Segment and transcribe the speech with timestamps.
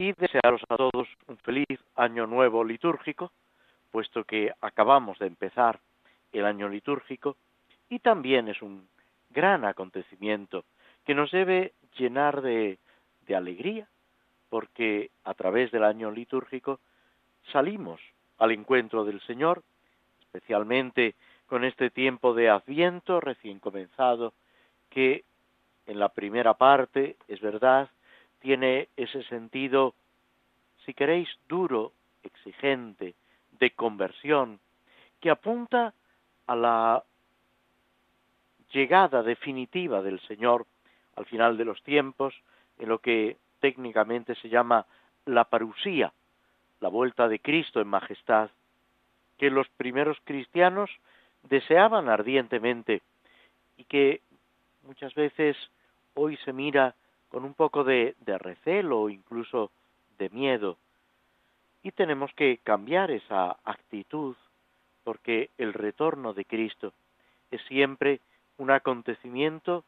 [0.00, 3.32] y desearos a todos un feliz año nuevo litúrgico,
[3.90, 5.80] puesto que acabamos de empezar
[6.32, 7.36] el año litúrgico
[7.88, 8.88] y también es un
[9.30, 10.64] gran acontecimiento
[11.04, 12.78] que nos debe llenar de,
[13.26, 13.88] de alegría,
[14.48, 16.78] porque a través del año litúrgico
[17.50, 18.00] salimos
[18.38, 19.64] al encuentro del Señor,
[20.20, 24.32] especialmente con este tiempo de Adviento recién comenzado,
[24.90, 25.24] que
[25.86, 27.90] en la primera parte, es verdad,
[28.40, 29.94] tiene ese sentido,
[30.84, 33.14] si queréis, duro, exigente,
[33.58, 34.60] de conversión,
[35.20, 35.92] que apunta
[36.46, 37.04] a la
[38.72, 40.66] llegada definitiva del Señor
[41.16, 42.34] al final de los tiempos,
[42.78, 44.86] en lo que técnicamente se llama
[45.26, 46.12] la parusía,
[46.80, 48.50] la vuelta de Cristo en majestad,
[49.36, 50.90] que los primeros cristianos
[51.42, 53.02] deseaban ardientemente
[53.76, 54.20] y que
[54.82, 55.56] muchas veces
[56.14, 56.94] hoy se mira
[57.28, 59.70] con un poco de, recelo o incluso
[60.18, 60.76] de miedo.
[61.82, 64.36] Y tenemos que cambiar esa actitud
[65.04, 66.92] porque el retorno de Cristo
[67.50, 68.20] es siempre
[68.58, 69.84] un acontecimiento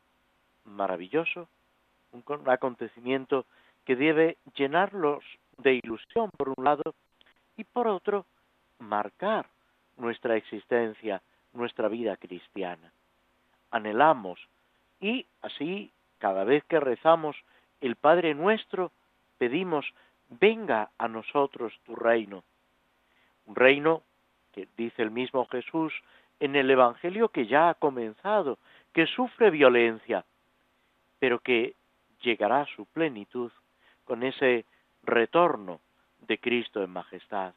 [0.64, 1.48] maravilloso,
[2.12, 3.44] un, acontecimiento
[3.84, 5.24] que debe llenarlos
[5.58, 6.94] de ilusión por un lado
[7.56, 8.24] y por otro
[8.78, 9.46] marcar
[9.96, 11.20] nuestra existencia,
[11.52, 12.92] nuestra vida cristiana.
[13.70, 14.40] Anhelamos
[15.00, 17.36] y así cada vez que rezamos
[17.80, 18.92] el Padre nuestro,
[19.38, 19.92] pedimos,
[20.28, 22.44] venga a nosotros tu reino.
[23.46, 24.02] Un reino
[24.52, 25.92] que dice el mismo Jesús
[26.38, 28.58] en el Evangelio que ya ha comenzado,
[28.92, 30.24] que sufre violencia,
[31.18, 31.74] pero que
[32.22, 33.50] llegará a su plenitud
[34.04, 34.66] con ese
[35.02, 35.80] retorno
[36.20, 37.54] de Cristo en majestad.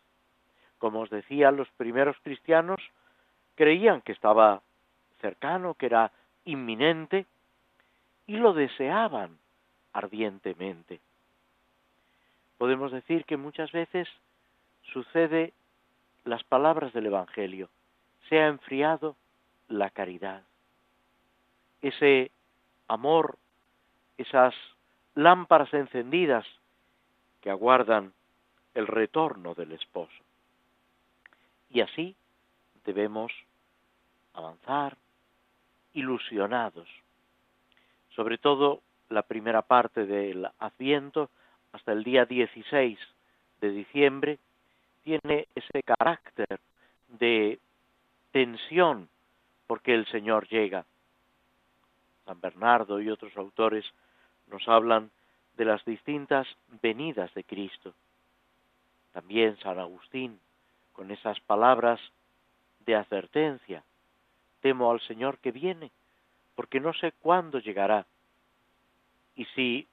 [0.78, 2.82] Como os decía, los primeros cristianos
[3.56, 4.62] creían que estaba
[5.20, 6.12] cercano, que era
[6.46, 7.26] inminente,
[8.28, 9.38] y lo deseaban
[9.92, 11.00] ardientemente.
[12.58, 14.08] Podemos decir que muchas veces
[14.94, 15.54] sucede
[16.24, 17.70] las palabras del Evangelio,
[18.30, 19.16] se ha enfriado
[19.68, 20.44] la caridad.
[21.82, 22.32] Ese
[22.88, 23.38] amor,
[24.18, 24.56] esas
[25.16, 26.46] lámparas encendidas
[27.42, 28.14] que aguardan
[28.74, 30.24] el retorno del esposo.
[31.70, 32.16] Y así
[32.86, 33.32] debemos
[34.34, 34.98] avanzar
[35.94, 36.88] ilusionados
[38.16, 41.30] sobre todo la primera parte del Adviento
[41.72, 43.00] hasta el día 16
[43.62, 44.40] de diciembre,
[45.04, 46.60] tiene ese carácter
[47.08, 47.60] de
[48.32, 49.10] tensión
[49.68, 50.86] porque el Señor llega.
[52.26, 53.86] San Bernardo y otros autores
[54.48, 55.12] nos hablan
[55.58, 56.48] de las distintas
[56.82, 57.94] venidas de Cristo.
[59.12, 60.40] También San Agustín,
[60.94, 62.00] con esas palabras
[62.86, 63.84] de advertencia,
[64.62, 65.92] temo al Señor que viene
[66.56, 68.06] porque no sé cuándo llegará.
[69.36, 69.88] Y si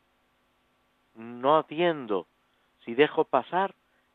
[1.14, 2.26] no atiendo,
[2.84, 3.74] si dejo pasar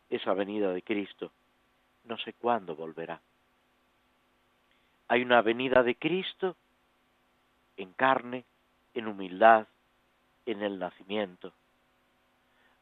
[0.10, 1.32] esa venida de Cristo,
[2.06, 3.22] no sé cuándo volverá.
[5.08, 6.56] Hay una venida de Cristo
[7.78, 8.46] en carne,
[8.94, 9.68] en humildad,
[10.46, 11.54] en el nacimiento.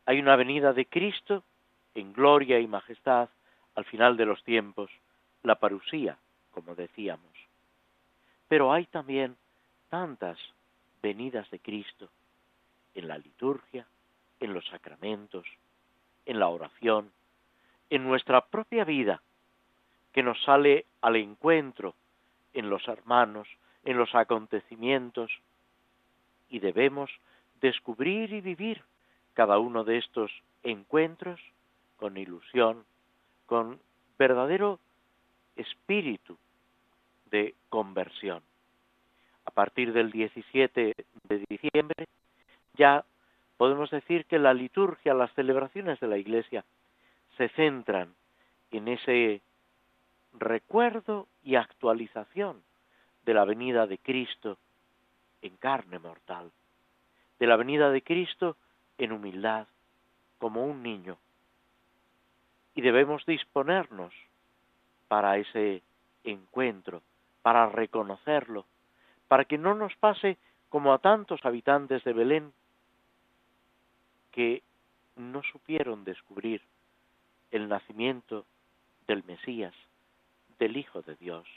[0.05, 1.43] Hay una venida de Cristo
[1.95, 3.29] en gloria y majestad
[3.75, 4.91] al final de los tiempos,
[5.41, 6.17] la parusía,
[6.51, 7.31] como decíamos.
[8.47, 9.35] Pero hay también
[9.93, 10.39] tantas
[11.03, 12.09] venidas de Cristo
[12.95, 13.85] en la liturgia,
[14.39, 15.45] en los sacramentos,
[16.25, 17.11] en la oración,
[17.91, 19.21] en nuestra propia vida,
[20.11, 21.93] que nos sale al encuentro
[22.55, 23.47] en los hermanos,
[23.85, 25.29] en los acontecimientos,
[26.49, 27.11] y debemos
[27.61, 28.81] descubrir y vivir
[29.35, 30.31] cada uno de estos
[30.63, 31.39] encuentros
[31.97, 32.83] con ilusión,
[33.45, 33.79] con
[34.17, 34.79] verdadero
[35.55, 36.35] espíritu
[37.29, 38.41] de conversión
[39.45, 40.95] a partir del 17
[41.27, 42.07] de diciembre,
[42.75, 43.05] ya
[43.57, 46.63] podemos decir que la liturgia, las celebraciones de la Iglesia
[47.37, 48.13] se centran
[48.71, 49.41] en ese
[50.33, 52.61] recuerdo y actualización
[53.25, 54.57] de la venida de Cristo
[55.41, 56.51] en carne mortal,
[57.39, 58.57] de la venida de Cristo
[58.97, 59.67] en humildad,
[60.39, 61.17] como un niño.
[62.75, 64.13] Y debemos disponernos
[65.07, 65.83] para ese
[66.23, 67.01] encuentro,
[67.41, 68.65] para reconocerlo,
[69.33, 70.37] para que no nos pase
[70.69, 72.53] como a tantos habitantes de Belén,
[74.31, 74.61] que
[75.15, 76.61] no supieron descubrir
[77.49, 78.45] el nacimiento
[79.07, 79.73] del Mesías,
[80.59, 81.47] del Hijo de Dios.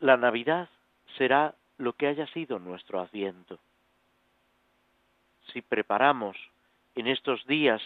[0.00, 0.70] La Navidad
[1.18, 3.58] será lo que haya sido nuestro asiento.
[5.52, 6.38] Si preparamos
[6.94, 7.82] en estos días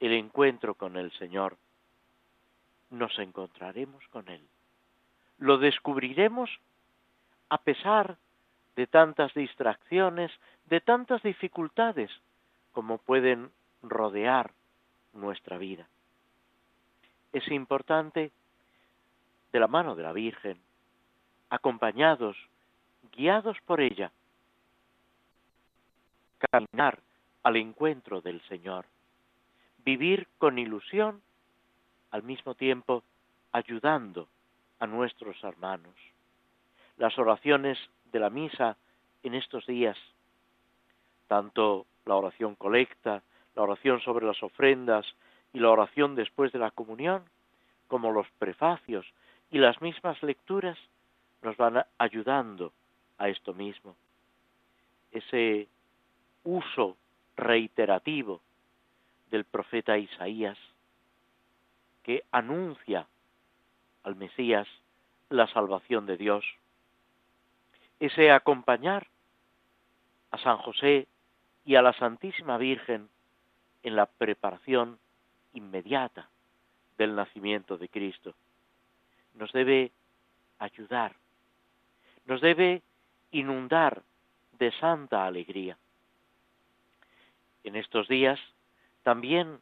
[0.00, 1.58] el encuentro con el Señor,
[2.88, 4.48] nos encontraremos con Él.
[5.38, 6.50] Lo descubriremos
[7.48, 8.16] a pesar
[8.76, 10.32] de tantas distracciones,
[10.66, 12.10] de tantas dificultades
[12.72, 13.50] como pueden
[13.82, 14.52] rodear
[15.12, 15.88] nuestra vida.
[17.32, 18.32] Es importante,
[19.52, 20.58] de la mano de la Virgen,
[21.50, 22.36] acompañados,
[23.12, 24.10] guiados por ella,
[26.50, 26.98] caminar
[27.42, 28.86] al encuentro del Señor,
[29.84, 31.22] vivir con ilusión,
[32.10, 33.04] al mismo tiempo
[33.52, 34.28] ayudando
[34.78, 35.94] a nuestros hermanos.
[36.96, 37.78] Las oraciones
[38.12, 38.76] de la misa
[39.22, 39.96] en estos días,
[41.26, 43.22] tanto la oración colecta,
[43.54, 45.06] la oración sobre las ofrendas
[45.52, 47.24] y la oración después de la comunión,
[47.88, 49.06] como los prefacios
[49.50, 50.78] y las mismas lecturas,
[51.42, 52.72] nos van ayudando
[53.18, 53.94] a esto mismo.
[55.12, 55.68] Ese
[56.42, 56.96] uso
[57.36, 58.40] reiterativo
[59.30, 60.58] del profeta Isaías
[62.02, 63.06] que anuncia
[64.04, 64.68] al Mesías
[65.30, 66.44] la salvación de Dios.
[67.98, 69.08] Ese acompañar
[70.30, 71.08] a San José
[71.64, 73.08] y a la Santísima Virgen
[73.82, 74.98] en la preparación
[75.54, 76.28] inmediata
[76.98, 78.34] del nacimiento de Cristo.
[79.34, 79.90] Nos debe
[80.58, 81.16] ayudar,
[82.26, 82.82] nos debe
[83.30, 84.02] inundar
[84.58, 85.76] de santa alegría.
[87.64, 88.38] En estos días,
[89.02, 89.60] también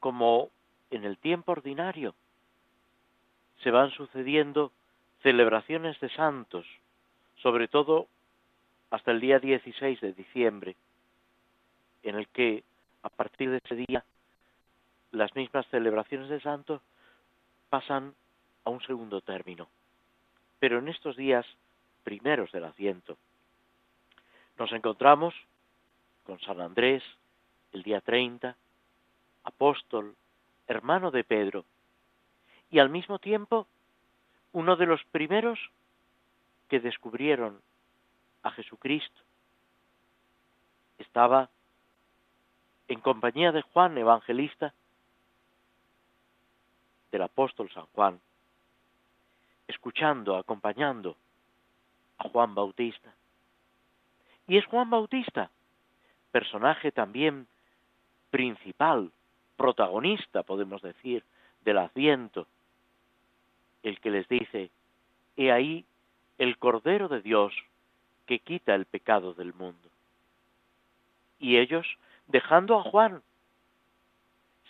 [0.00, 0.50] como
[0.90, 2.14] en el tiempo ordinario,
[3.62, 4.72] se van sucediendo
[5.22, 6.66] celebraciones de santos,
[7.36, 8.06] sobre todo
[8.90, 10.76] hasta el día 16 de diciembre,
[12.02, 12.62] en el que
[13.02, 14.04] a partir de ese día
[15.12, 16.80] las mismas celebraciones de santos
[17.68, 18.14] pasan
[18.64, 19.68] a un segundo término.
[20.58, 21.46] Pero en estos días
[22.04, 23.16] primeros del Adviento
[24.58, 25.34] nos encontramos
[26.24, 27.02] con San Andrés
[27.72, 28.56] el día 30,
[29.44, 30.14] apóstol,
[30.66, 31.64] hermano de Pedro,
[32.70, 33.66] y al mismo tiempo
[34.52, 35.58] uno de los primeros
[36.68, 37.60] que descubrieron
[38.42, 39.22] a Jesucristo.
[40.98, 41.48] Estaba
[42.88, 44.74] en compañía de Juan Evangelista,
[47.10, 48.20] del apóstol San Juan,
[49.66, 51.16] escuchando, acompañando
[52.18, 53.14] a Juan Bautista.
[54.46, 55.50] Y es Juan Bautista,
[56.30, 57.46] personaje también
[58.30, 59.10] principal,
[59.56, 61.24] protagonista, podemos decir,
[61.62, 62.46] del Adviento,
[63.88, 64.70] el que les dice,
[65.36, 65.84] he ahí
[66.38, 67.54] el Cordero de Dios
[68.26, 69.88] que quita el pecado del mundo.
[71.38, 71.86] Y ellos,
[72.26, 73.22] dejando a Juan,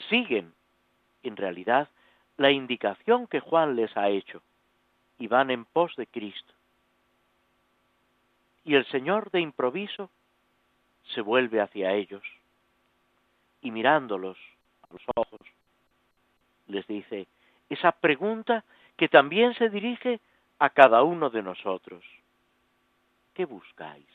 [0.08, 0.54] siguen,
[1.22, 1.88] en realidad,
[2.36, 4.42] la indicación que Juan les ha hecho
[5.18, 6.54] y van en pos de Cristo.
[8.64, 10.10] Y el Señor de improviso
[11.14, 12.22] se vuelve hacia ellos
[13.62, 14.38] y mirándolos
[14.82, 15.40] a los ojos,
[16.68, 17.26] les dice
[17.68, 18.64] esa pregunta
[18.98, 20.20] que también se dirige
[20.58, 22.04] a cada uno de nosotros.
[23.32, 24.08] ¿Qué buscáis?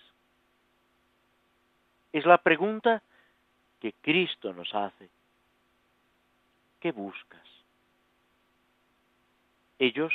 [2.12, 3.02] Es la pregunta
[3.80, 5.10] que Cristo nos hace.
[6.82, 7.48] ¿Qué buscas?
[9.80, 10.14] Ellos,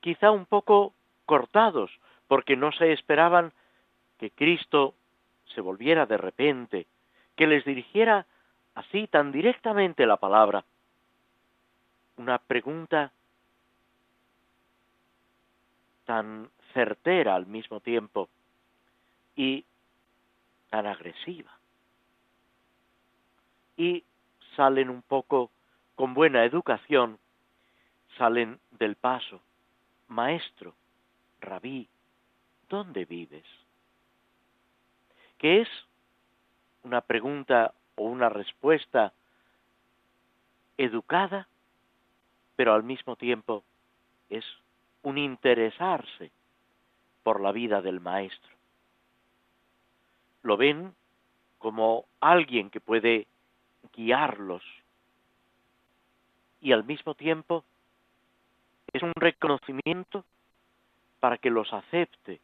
[0.00, 0.92] quizá un poco
[1.24, 1.90] cortados,
[2.28, 3.52] porque no se esperaban
[4.18, 4.94] que Cristo
[5.54, 6.86] se volviera de repente,
[7.34, 8.26] que les dirigiera
[8.74, 10.64] así tan directamente la palabra.
[12.18, 13.10] Una pregunta
[16.04, 18.28] tan certera al mismo tiempo
[19.36, 19.64] y
[20.70, 21.50] tan agresiva.
[23.76, 24.04] Y
[24.56, 25.50] salen un poco
[25.94, 27.18] con buena educación,
[28.16, 29.40] salen del paso.
[30.08, 30.74] Maestro,
[31.40, 31.88] rabí,
[32.68, 33.46] ¿dónde vives?
[35.38, 35.68] Que es
[36.82, 39.12] una pregunta o una respuesta
[40.76, 41.48] educada,
[42.56, 43.64] pero al mismo tiempo
[44.28, 44.44] es
[45.02, 46.30] un interesarse
[47.22, 48.50] por la vida del maestro.
[50.42, 50.94] Lo ven
[51.58, 53.26] como alguien que puede
[53.94, 54.62] guiarlos
[56.60, 57.64] y al mismo tiempo
[58.92, 60.24] es un reconocimiento
[61.20, 62.40] para que los acepte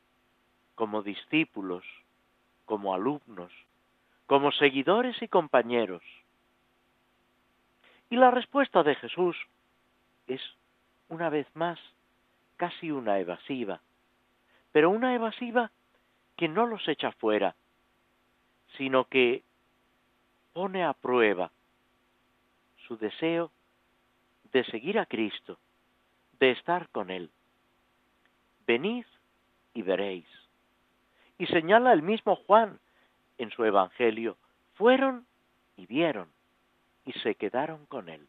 [0.74, 1.84] como discípulos,
[2.64, 3.52] como alumnos,
[4.26, 6.02] como seguidores y compañeros.
[8.10, 9.36] Y la respuesta de Jesús
[10.26, 10.40] es,
[11.08, 11.78] una vez más,
[12.58, 13.80] casi una evasiva,
[14.72, 15.70] pero una evasiva
[16.36, 17.56] que no los echa fuera,
[18.76, 19.42] sino que
[20.52, 21.50] pone a prueba
[22.86, 23.50] su deseo
[24.52, 25.58] de seguir a Cristo,
[26.38, 27.30] de estar con Él.
[28.66, 29.06] Venid
[29.72, 30.26] y veréis.
[31.38, 32.78] Y señala el mismo Juan
[33.38, 34.36] en su Evangelio,
[34.74, 35.26] fueron
[35.76, 36.28] y vieron
[37.04, 38.26] y se quedaron con Él.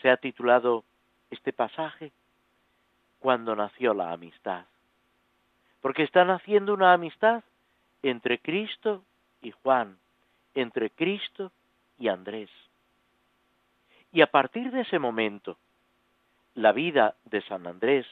[0.00, 0.84] Se ha titulado
[1.30, 2.12] este pasaje
[3.18, 4.66] Cuando nació la amistad,
[5.80, 7.42] porque está naciendo una amistad
[8.02, 9.02] entre Cristo
[9.40, 9.98] y Juan,
[10.54, 11.50] entre Cristo
[11.98, 12.50] y Andrés.
[14.12, 15.58] Y a partir de ese momento,
[16.54, 18.06] la vida de San Andrés,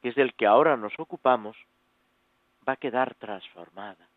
[0.00, 1.56] que es del que ahora nos ocupamos,
[2.66, 4.08] va a quedar transformada.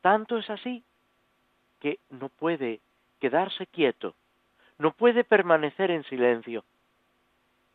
[0.00, 0.84] Tanto es así
[1.80, 2.80] que no puede
[3.20, 4.14] quedarse quieto,
[4.78, 6.64] no puede permanecer en silencio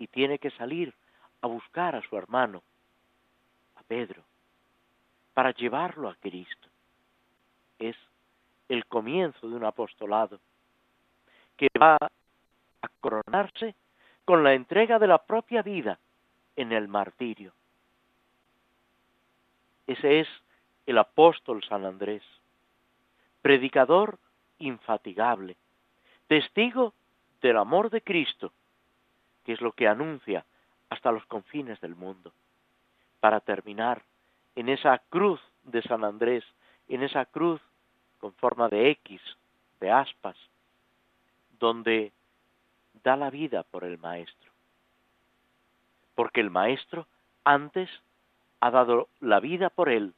[0.01, 0.91] y tiene que salir
[1.41, 2.63] a buscar a su hermano,
[3.75, 4.23] a Pedro,
[5.35, 6.69] para llevarlo a Cristo.
[7.77, 7.95] Es
[8.67, 10.39] el comienzo de un apostolado
[11.55, 13.75] que va a coronarse
[14.25, 15.99] con la entrega de la propia vida
[16.55, 17.53] en el martirio.
[19.85, 20.27] Ese es
[20.87, 22.23] el apóstol San Andrés,
[23.43, 24.17] predicador
[24.57, 25.57] infatigable,
[26.25, 26.95] testigo
[27.39, 28.51] del amor de Cristo,
[29.43, 30.45] que es lo que anuncia
[30.89, 32.31] hasta los confines del mundo,
[33.19, 34.03] para terminar
[34.55, 36.43] en esa cruz de San Andrés,
[36.87, 37.61] en esa cruz
[38.19, 39.21] con forma de X,
[39.79, 40.35] de aspas,
[41.59, 42.11] donde
[43.03, 44.51] da la vida por el Maestro.
[46.15, 47.07] Porque el Maestro
[47.43, 47.89] antes
[48.59, 50.13] ha dado la vida por él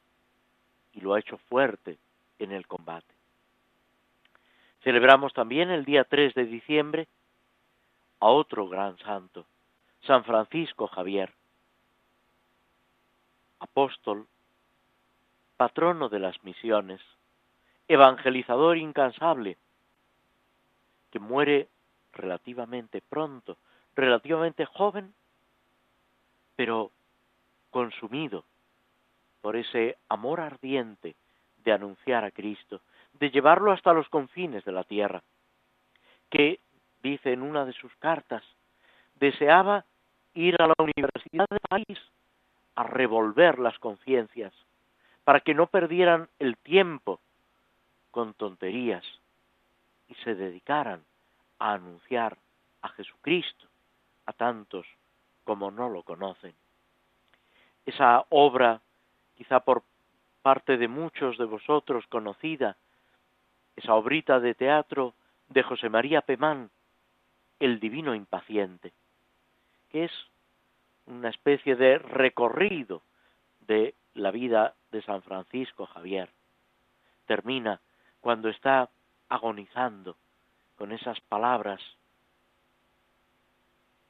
[0.92, 1.98] y lo ha hecho fuerte
[2.38, 3.14] en el combate.
[4.82, 7.08] Celebramos también el día 3 de diciembre
[8.24, 9.44] a otro gran santo,
[10.06, 11.30] San Francisco Javier,
[13.58, 14.26] apóstol,
[15.58, 17.02] patrono de las misiones,
[17.86, 19.58] evangelizador incansable,
[21.10, 21.68] que muere
[22.14, 23.58] relativamente pronto,
[23.94, 25.12] relativamente joven,
[26.56, 26.92] pero
[27.70, 28.46] consumido
[29.42, 31.14] por ese amor ardiente
[31.62, 32.80] de anunciar a Cristo,
[33.20, 35.22] de llevarlo hasta los confines de la tierra,
[36.30, 36.58] que,
[37.04, 38.42] dice en una de sus cartas,
[39.16, 39.84] deseaba
[40.32, 41.98] ir a la Universidad de París
[42.74, 44.52] a revolver las conciencias,
[45.22, 47.20] para que no perdieran el tiempo
[48.10, 49.04] con tonterías
[50.08, 51.04] y se dedicaran
[51.58, 52.36] a anunciar
[52.82, 53.66] a Jesucristo
[54.26, 54.86] a tantos
[55.44, 56.54] como no lo conocen.
[57.84, 58.80] Esa obra,
[59.36, 59.82] quizá por
[60.42, 62.76] parte de muchos de vosotros conocida,
[63.76, 65.14] esa obrita de teatro
[65.48, 66.70] de José María Pemán,
[67.58, 68.92] El Divino Impaciente,
[69.90, 70.12] que es
[71.06, 73.02] una especie de recorrido
[73.66, 76.30] de la vida de San Francisco Javier.
[77.26, 77.80] Termina
[78.20, 78.88] cuando está
[79.28, 80.16] agonizando
[80.76, 81.80] con esas palabras,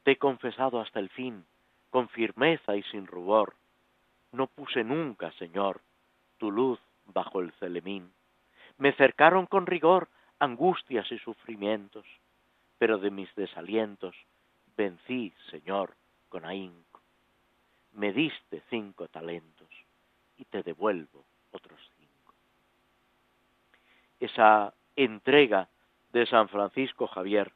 [0.02, 1.44] te he confesado hasta el fin,
[1.90, 3.54] con firmeza y sin rubor,
[4.34, 5.80] no puse nunca, Señor,
[6.38, 8.12] tu luz bajo el celemín.
[8.78, 10.08] Me cercaron con rigor
[10.40, 12.04] angustias y sufrimientos,
[12.84, 14.14] pero de mis desalientos
[14.76, 15.94] vencí, Señor,
[16.28, 17.00] con ahínco.
[17.94, 19.70] Me diste cinco talentos
[20.36, 22.34] y te devuelvo otros cinco.
[24.20, 25.66] Esa entrega
[26.12, 27.52] de San Francisco Javier,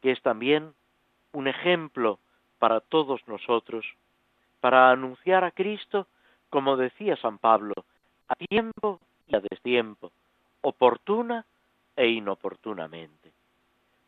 [0.00, 0.72] que es también
[1.32, 2.18] un ejemplo
[2.58, 3.84] para todos nosotros,
[4.60, 6.06] para anunciar a Cristo,
[6.48, 7.74] como decía San Pablo,
[8.28, 10.10] a tiempo y a destiempo,
[10.62, 11.44] oportuna
[11.96, 13.34] e inoportunamente,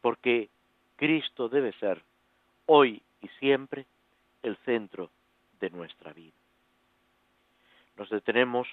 [0.07, 0.51] porque
[0.95, 2.01] Cristo debe ser
[2.67, 3.87] hoy y siempre
[4.45, 5.11] el centro
[5.59, 6.37] de nuestra vida.
[7.97, 8.69] Nos detenemos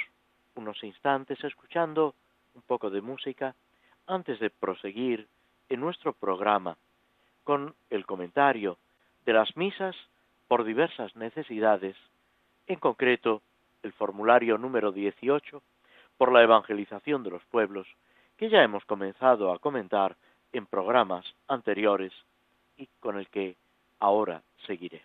[0.54, 2.14] unos instantes escuchando
[2.54, 3.56] un poco de música
[4.06, 5.28] antes de proseguir
[5.70, 6.78] en nuestro programa
[7.44, 8.78] con el comentario
[9.26, 9.96] de las misas
[10.48, 11.96] por diversas necesidades,
[12.68, 13.42] en concreto
[13.82, 15.64] el formulario número 18
[16.16, 17.88] por la evangelización de los pueblos,
[18.38, 20.16] que ya hemos comenzado a comentar
[20.54, 22.14] en programas anteriores
[22.78, 23.58] y con el que
[24.00, 25.04] ahora seguiré.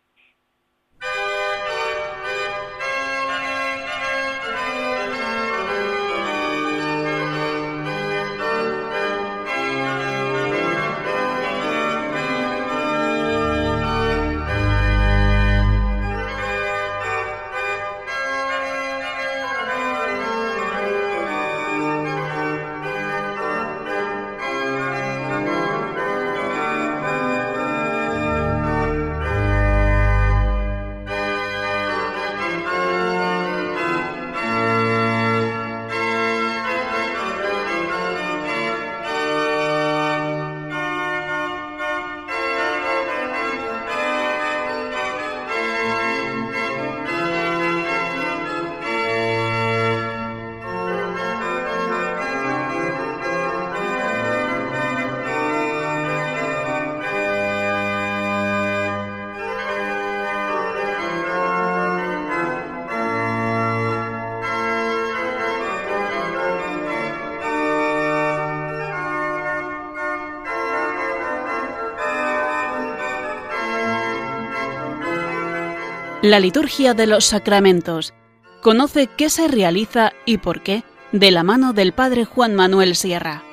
[76.23, 78.13] La liturgia de los sacramentos.
[78.61, 80.83] Conoce qué se realiza y por qué
[81.13, 83.45] de la mano del Padre Juan Manuel Sierra.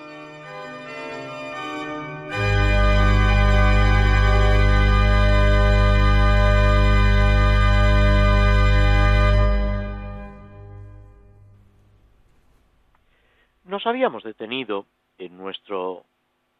[13.63, 14.87] Nos habíamos detenido
[15.19, 16.05] en nuestro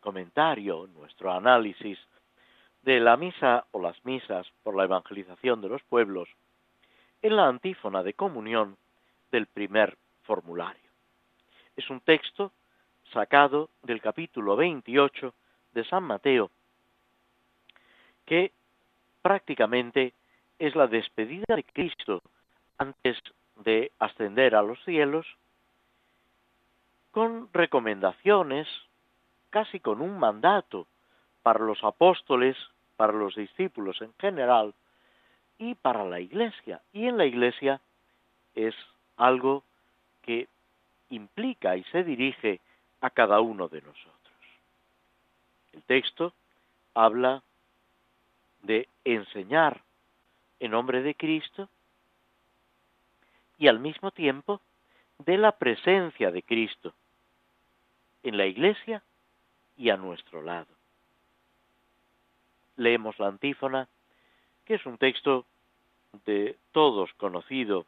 [0.02, 1.98] comentario, nuestro análisis
[2.86, 6.30] de la misa o las misas por la evangelización de los pueblos
[7.24, 8.78] en la antífona de comunión
[9.32, 10.92] del primer formulario.
[11.76, 12.52] Es un texto
[13.12, 15.34] sacado del capítulo 28
[15.74, 16.52] de San Mateo,
[18.24, 18.52] que
[19.24, 20.14] prácticamente
[20.60, 22.22] es la despedida de Cristo
[22.78, 23.18] antes
[23.56, 25.26] de ascender a los cielos,
[27.10, 28.68] con recomendaciones,
[29.50, 30.86] casi con un mandato
[31.42, 32.56] para los apóstoles
[32.96, 34.74] para los discípulos en general
[35.58, 36.82] y para la iglesia.
[36.94, 37.82] Y en la iglesia
[38.54, 38.76] es
[39.18, 39.64] algo
[40.22, 40.48] que
[41.10, 42.60] implica y se dirige
[43.02, 44.14] a cada uno de nosotros.
[45.74, 46.34] El texto
[46.94, 47.44] habla
[48.64, 49.82] de enseñar
[50.60, 51.70] en nombre de Cristo
[53.58, 54.62] y al mismo tiempo
[55.20, 56.94] de la presencia de Cristo
[58.24, 59.04] en la iglesia
[59.78, 60.75] y a nuestro lado
[62.78, 63.88] leemos la antífona,
[64.66, 65.46] que es un texto
[66.26, 67.86] de todos conocido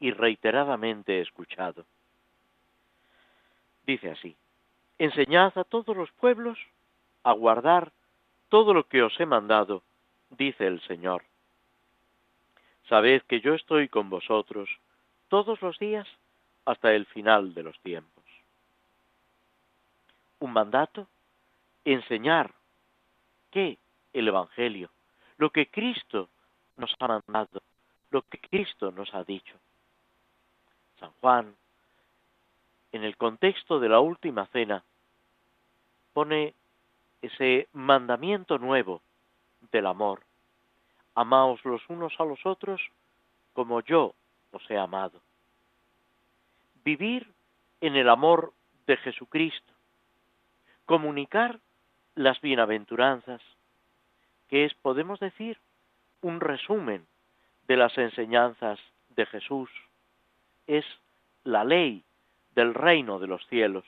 [0.00, 1.84] y reiteradamente escuchado.
[3.86, 4.36] Dice así,
[4.98, 6.58] enseñad a todos los pueblos
[7.22, 7.92] a guardar
[8.48, 9.82] todo lo que os he mandado,
[10.30, 11.24] dice el Señor.
[12.88, 14.68] Sabed que yo estoy con vosotros
[15.28, 16.06] todos los días
[16.66, 18.24] hasta el final de los tiempos.
[20.40, 21.06] Un mandato,
[21.84, 22.54] enseñar
[23.54, 23.78] qué
[24.12, 24.90] el Evangelio,
[25.38, 26.28] lo que Cristo
[26.76, 27.62] nos ha mandado,
[28.10, 29.54] lo que Cristo nos ha dicho.
[30.98, 31.54] San Juan,
[32.90, 34.82] en el contexto de la última cena,
[36.12, 36.54] pone
[37.22, 39.00] ese mandamiento nuevo
[39.70, 40.22] del amor.
[41.14, 42.80] Amaos los unos a los otros
[43.52, 44.14] como yo
[44.50, 45.20] os he amado.
[46.84, 47.32] Vivir
[47.80, 48.52] en el amor
[48.86, 49.72] de Jesucristo.
[50.86, 51.60] Comunicar
[52.14, 53.40] las bienaventuranzas,
[54.48, 55.58] que es, podemos decir,
[56.20, 57.06] un resumen
[57.66, 58.78] de las enseñanzas
[59.10, 59.70] de Jesús.
[60.66, 60.84] Es
[61.44, 62.04] la ley
[62.54, 63.84] del reino de los cielos,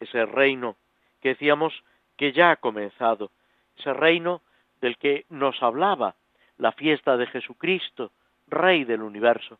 [0.00, 0.76] ese reino
[1.20, 1.72] que decíamos
[2.16, 3.30] que ya ha comenzado,
[3.78, 4.40] ese reino
[4.80, 6.14] del que nos hablaba
[6.58, 8.12] la fiesta de Jesucristo,
[8.48, 9.58] Rey del universo,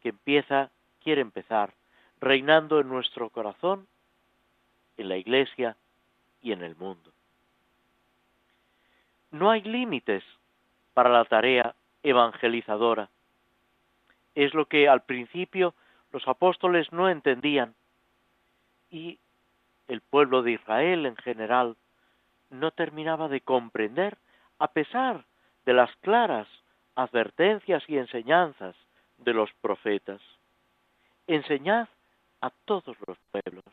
[0.00, 0.70] que empieza,
[1.02, 1.74] quiere empezar,
[2.20, 3.86] reinando en nuestro corazón,
[4.96, 5.76] en la iglesia,
[6.42, 7.12] y en el mundo.
[9.30, 10.22] No hay límites
[10.94, 13.10] para la tarea evangelizadora.
[14.34, 15.74] Es lo que al principio
[16.12, 17.74] los apóstoles no entendían
[18.90, 19.18] y
[19.88, 21.76] el pueblo de Israel en general
[22.50, 24.16] no terminaba de comprender
[24.58, 25.24] a pesar
[25.64, 26.48] de las claras
[26.94, 28.74] advertencias y enseñanzas
[29.18, 30.20] de los profetas.
[31.26, 31.88] Enseñad
[32.40, 33.64] a todos los pueblos.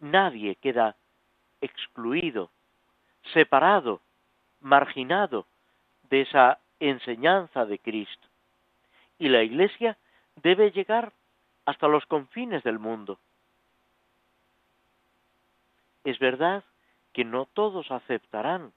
[0.00, 0.96] Nadie queda
[1.64, 2.50] excluido,
[3.32, 4.00] separado,
[4.60, 5.46] marginado
[6.10, 8.28] de esa enseñanza de Cristo.
[9.18, 9.96] Y la Iglesia
[10.42, 11.12] debe llegar
[11.64, 13.18] hasta los confines del mundo.
[16.04, 16.62] Es verdad
[17.14, 18.72] que no todos aceptarán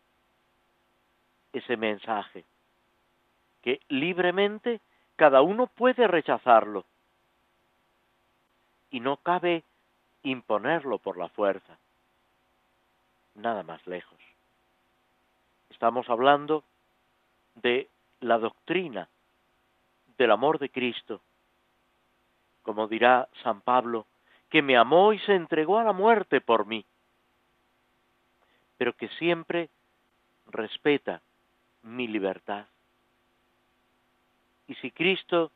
[1.51, 2.45] ese mensaje,
[3.61, 4.79] que libremente
[5.17, 6.85] cada uno puede rechazarlo
[8.91, 9.65] y no cabe
[10.23, 11.77] imponerlo por la fuerza
[13.37, 14.19] nada más lejos.
[15.69, 16.63] Estamos hablando
[17.55, 17.87] de
[18.19, 19.07] la doctrina
[20.17, 21.21] del amor de Cristo,
[22.63, 24.07] como dirá San Pablo,
[24.49, 26.85] que me amó y se entregó a la muerte por mí,
[28.77, 29.69] pero que siempre
[30.47, 31.21] respeta
[31.83, 32.65] mi libertad.
[34.67, 35.51] Y si Cristo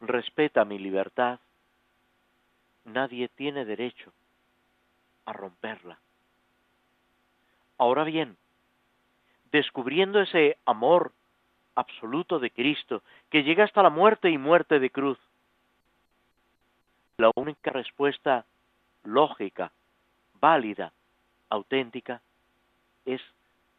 [0.00, 1.40] respeta mi libertad,
[2.84, 4.12] nadie tiene derecho
[5.24, 5.98] a romperla.
[7.78, 8.36] Ahora bien,
[9.50, 11.12] descubriendo ese amor
[11.74, 15.18] absoluto de Cristo, que llega hasta la muerte y muerte de cruz,
[17.18, 18.44] la única respuesta
[19.04, 19.72] lógica,
[20.34, 20.92] válida,
[21.48, 22.20] auténtica,
[23.04, 23.20] es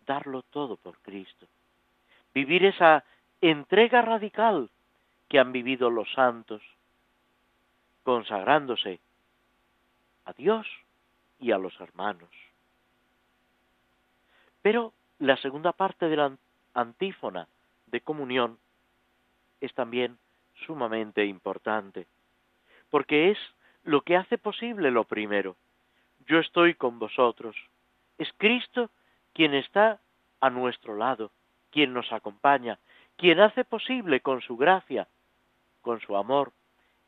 [0.05, 1.47] darlo todo por Cristo.
[2.33, 3.03] Vivir esa
[3.41, 4.69] entrega radical
[5.29, 6.61] que han vivido los santos,
[8.03, 8.99] consagrándose
[10.25, 10.67] a Dios
[11.39, 12.29] y a los hermanos.
[14.63, 16.35] Pero la segunda parte de la
[16.73, 17.47] antífona
[17.87, 18.57] de comunión
[19.61, 20.17] es también
[20.65, 22.07] sumamente importante,
[22.89, 23.37] porque es
[23.83, 25.55] lo que hace posible lo primero.
[26.25, 27.55] Yo estoy con vosotros.
[28.17, 28.89] Es Cristo
[29.33, 29.99] quien está
[30.39, 31.31] a nuestro lado,
[31.69, 32.79] quien nos acompaña,
[33.17, 35.07] quien hace posible con su gracia,
[35.81, 36.53] con su amor,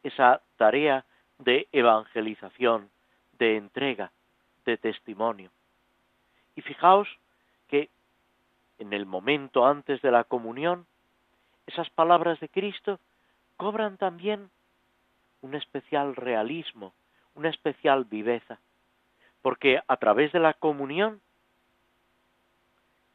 [0.03, 1.05] esa tarea
[1.39, 2.89] de evangelización,
[3.39, 4.11] de entrega,
[4.65, 5.51] de testimonio.
[6.55, 7.07] Y fijaos
[8.79, 10.85] en el momento antes de la comunión,
[11.67, 12.99] esas palabras de Cristo
[13.57, 14.49] cobran también
[15.41, 16.93] un especial realismo,
[17.35, 18.59] una especial viveza,
[19.41, 21.21] porque a través de la comunión,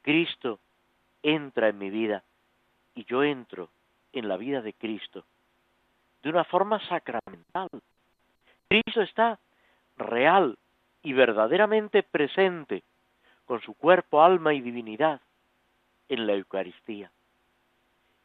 [0.03, 0.59] Cristo
[1.23, 2.23] entra en mi vida
[2.95, 3.69] y yo entro
[4.13, 5.25] en la vida de Cristo
[6.23, 7.69] de una forma sacramental.
[8.69, 9.39] Cristo está
[9.97, 10.59] real
[11.03, 12.83] y verdaderamente presente
[13.45, 15.21] con su cuerpo, alma y divinidad
[16.11, 17.11] en la Eucaristía.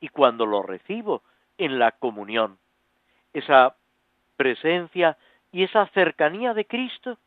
[0.02, 1.24] Y cuando lo recibo
[1.58, 2.58] en la comunión,
[3.32, 3.76] esa
[4.36, 5.18] presencia
[5.52, 7.18] y esa cercanía de Cristo,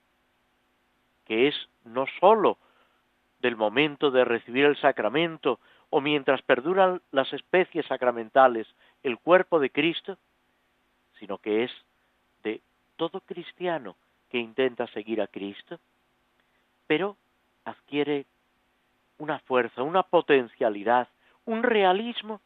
[1.25, 2.59] que es no sólo
[3.41, 8.67] del momento de recibir el sacramento o mientras perduran las especies sacramentales
[9.03, 10.19] el cuerpo de Cristo,
[11.19, 11.71] sino que es
[12.43, 12.61] de
[12.97, 13.97] todo cristiano
[14.29, 15.79] que intenta seguir a Cristo,
[16.87, 17.17] pero
[17.65, 18.27] adquiere
[19.19, 21.09] una fuerza, una potencialidad,
[21.45, 22.41] un realismo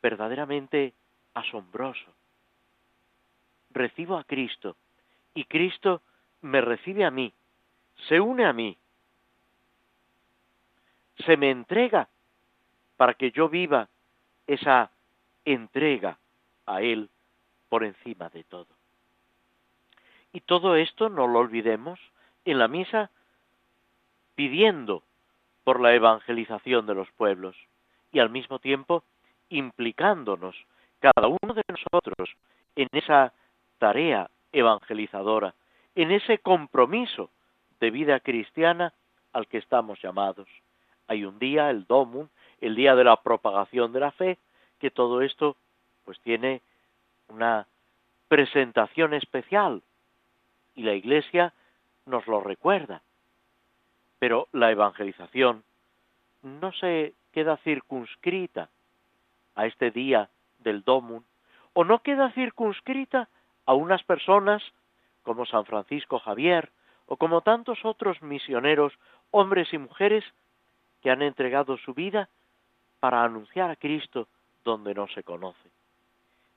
[0.00, 0.92] verdaderamente
[1.34, 2.12] asombroso.
[3.70, 4.76] Recibo a Cristo
[5.34, 6.02] y Cristo
[6.42, 7.32] me recibe a mí,
[8.08, 8.76] se une a mí,
[11.24, 12.08] se me entrega
[12.96, 13.88] para que yo viva
[14.46, 14.90] esa
[15.44, 16.18] entrega
[16.66, 17.08] a Él
[17.68, 18.68] por encima de todo.
[20.32, 21.98] Y todo esto no lo olvidemos
[22.44, 23.10] en la misa
[24.34, 25.02] pidiendo
[25.64, 27.56] por la evangelización de los pueblos
[28.12, 29.04] y al mismo tiempo
[29.48, 30.56] implicándonos
[31.00, 32.30] cada uno de nosotros
[32.76, 33.32] en esa
[33.78, 35.54] tarea evangelizadora,
[35.94, 37.30] en ese compromiso
[37.80, 38.92] de vida cristiana
[39.32, 40.48] al que estamos llamados.
[41.08, 42.28] Hay un día, el Domum,
[42.60, 44.38] el día de la propagación de la fe,
[44.78, 45.56] que todo esto
[46.04, 46.62] pues tiene
[47.28, 47.66] una
[48.28, 49.82] presentación especial
[50.74, 51.52] y la Iglesia
[52.06, 53.02] nos lo recuerda.
[54.24, 55.64] Pero la evangelización
[56.40, 58.70] no se queda circunscrita
[59.54, 61.22] a este día del Domum,
[61.74, 63.28] o no queda circunscrita
[63.66, 64.62] a unas personas
[65.24, 66.70] como San Francisco Javier
[67.04, 68.94] o como tantos otros misioneros,
[69.30, 70.24] hombres y mujeres,
[71.02, 72.30] que han entregado su vida
[73.00, 74.26] para anunciar a Cristo
[74.64, 75.68] donde no se conoce.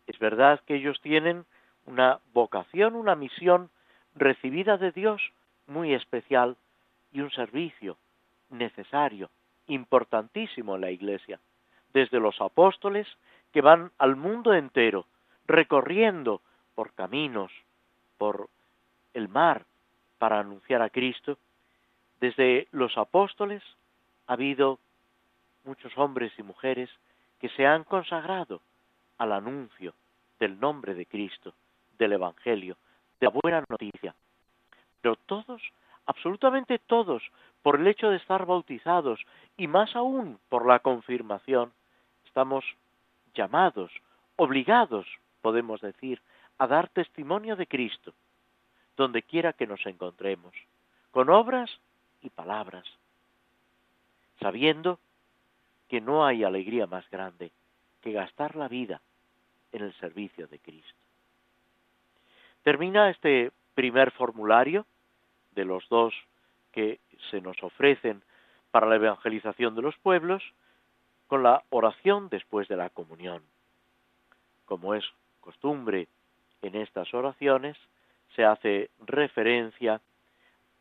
[0.05, 1.45] Es verdad que ellos tienen
[1.85, 3.69] una vocación, una misión
[4.15, 5.21] recibida de Dios
[5.65, 6.55] muy especial
[7.11, 7.97] y un servicio
[8.49, 9.29] necesario,
[9.67, 11.39] importantísimo en la Iglesia,
[11.93, 13.07] desde los apóstoles
[13.51, 15.05] que van al mundo entero,
[15.45, 16.41] recorriendo
[16.75, 17.51] por caminos,
[18.17, 18.49] por
[19.13, 19.65] el mar,
[20.17, 21.37] para anunciar a Cristo,
[22.19, 23.63] desde los apóstoles
[24.27, 24.79] ha habido
[25.63, 26.89] muchos hombres y mujeres
[27.39, 28.61] que se han consagrado
[29.17, 29.93] al anuncio
[30.39, 31.53] del nombre de Cristo,
[31.97, 32.77] del Evangelio,
[33.19, 34.15] de la buena noticia.
[35.01, 35.61] Pero todos,
[36.07, 37.21] absolutamente todos,
[37.61, 39.19] por el hecho de estar bautizados
[39.57, 41.73] y más aún por la confirmación,
[42.25, 42.65] estamos
[43.35, 43.91] llamados,
[44.37, 45.05] obligados,
[45.41, 46.21] podemos decir,
[46.57, 48.13] a dar testimonio de Cristo,
[48.95, 50.55] donde quiera que nos encontremos,
[51.11, 51.69] con obras
[52.21, 52.85] y palabras,
[54.39, 54.99] sabiendo
[55.87, 57.51] que no hay alegría más grande
[58.01, 59.01] que gastar la vida
[59.71, 60.99] en el servicio de Cristo.
[62.63, 64.85] Termina este primer formulario
[65.57, 66.13] de los dos
[66.71, 66.99] que
[67.31, 68.21] se nos ofrecen
[68.69, 70.43] para la evangelización de los pueblos
[71.25, 73.41] con la oración después de la comunión.
[74.65, 75.03] Como es
[75.41, 76.07] costumbre
[76.61, 77.75] en estas oraciones,
[78.35, 79.99] se hace referencia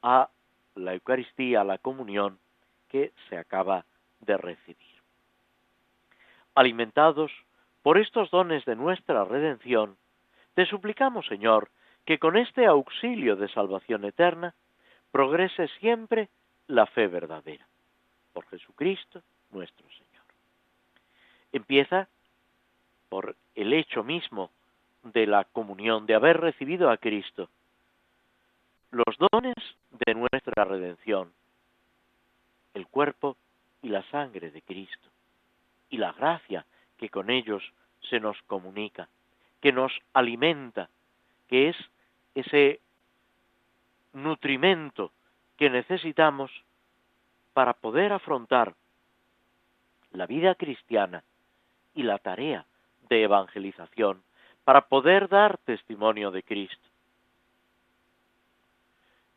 [0.03, 0.29] a
[0.75, 2.39] la Eucaristía, a la comunión
[2.91, 3.87] que se acaba
[4.21, 4.77] de recibir.
[6.55, 7.33] Alimentados
[7.83, 9.97] por estos dones de nuestra redención,
[10.55, 11.71] te suplicamos, Señor,
[12.05, 14.55] que con este auxilio de salvación eterna
[15.16, 16.29] progrese siempre
[16.66, 17.66] la fe verdadera.
[18.35, 20.24] Por Jesucristo nuestro Señor.
[21.52, 22.07] Empieza
[23.09, 24.50] por el hecho mismo
[25.05, 27.48] de la comunión, de haber recibido a Cristo,
[28.90, 29.55] los dones
[30.05, 31.33] de nuestra redención,
[32.74, 33.38] el cuerpo
[33.81, 35.09] y la sangre de Cristo,
[35.88, 36.66] y la gracia
[36.98, 37.62] que con ellos
[38.11, 39.09] se nos comunica,
[39.62, 40.90] que nos alimenta,
[41.48, 41.76] que es
[42.35, 42.81] ese
[44.16, 45.12] nutrimento
[45.57, 46.50] que necesitamos
[47.52, 48.74] para poder afrontar
[50.12, 51.22] la vida cristiana
[51.94, 52.66] y la tarea
[53.09, 54.22] de evangelización
[54.64, 56.88] para poder dar testimonio de Cristo.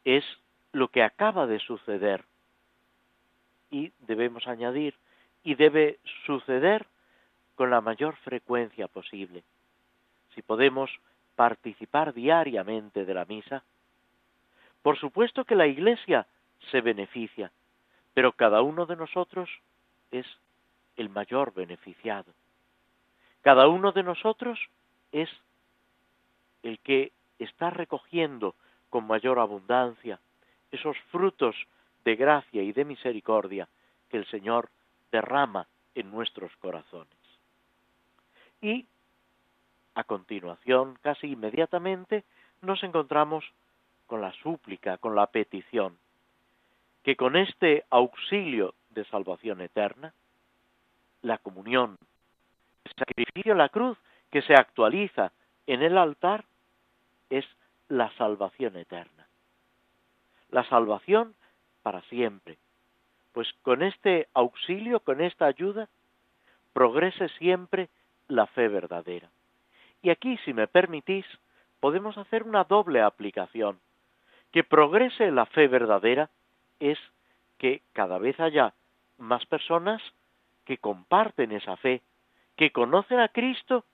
[0.03, 0.23] Es
[0.71, 2.23] lo que acaba de suceder
[3.69, 4.95] y debemos añadir,
[5.43, 6.87] y debe suceder
[7.55, 9.43] con la mayor frecuencia posible.
[10.33, 10.89] Si podemos
[11.35, 13.63] participar diariamente de la misa,
[14.81, 16.27] por supuesto que la Iglesia
[16.71, 17.51] se beneficia,
[18.13, 19.49] pero cada uno de nosotros
[20.11, 20.25] es
[20.97, 22.33] el mayor beneficiado.
[23.41, 24.59] Cada uno de nosotros
[25.11, 25.29] es
[26.63, 28.55] el que está recogiendo
[28.89, 30.19] con mayor abundancia
[30.71, 31.55] esos frutos
[32.03, 33.67] de gracia y de misericordia
[34.09, 34.69] que el Señor
[35.11, 37.07] derrama en nuestros corazones.
[38.61, 38.85] Y
[39.95, 42.23] a continuación, casi inmediatamente,
[42.61, 43.45] nos encontramos
[44.09, 45.95] con la súplica, con la petición,
[47.03, 50.13] que con este auxilio de salvación eterna,
[51.21, 51.97] la comunión,
[52.85, 53.97] el sacrificio la cruz
[54.31, 55.31] que se actualiza
[55.67, 56.43] en el altar,
[57.29, 57.45] es
[57.87, 59.27] la salvación eterna.
[60.49, 61.35] La salvación
[61.83, 62.57] para siempre.
[63.31, 65.87] Pues con este auxilio, con esta ayuda,
[66.73, 67.89] progrese siempre
[68.27, 69.29] la fe verdadera.
[70.01, 71.25] Y aquí, si me permitís,
[71.79, 73.79] podemos hacer una doble aplicación.
[74.51, 76.29] Que progrese la fe verdadera
[76.79, 76.97] es
[77.57, 78.73] que cada vez haya
[79.17, 80.01] más personas
[80.65, 82.01] que comparten esa fe,
[82.55, 83.85] que conocen a Cristo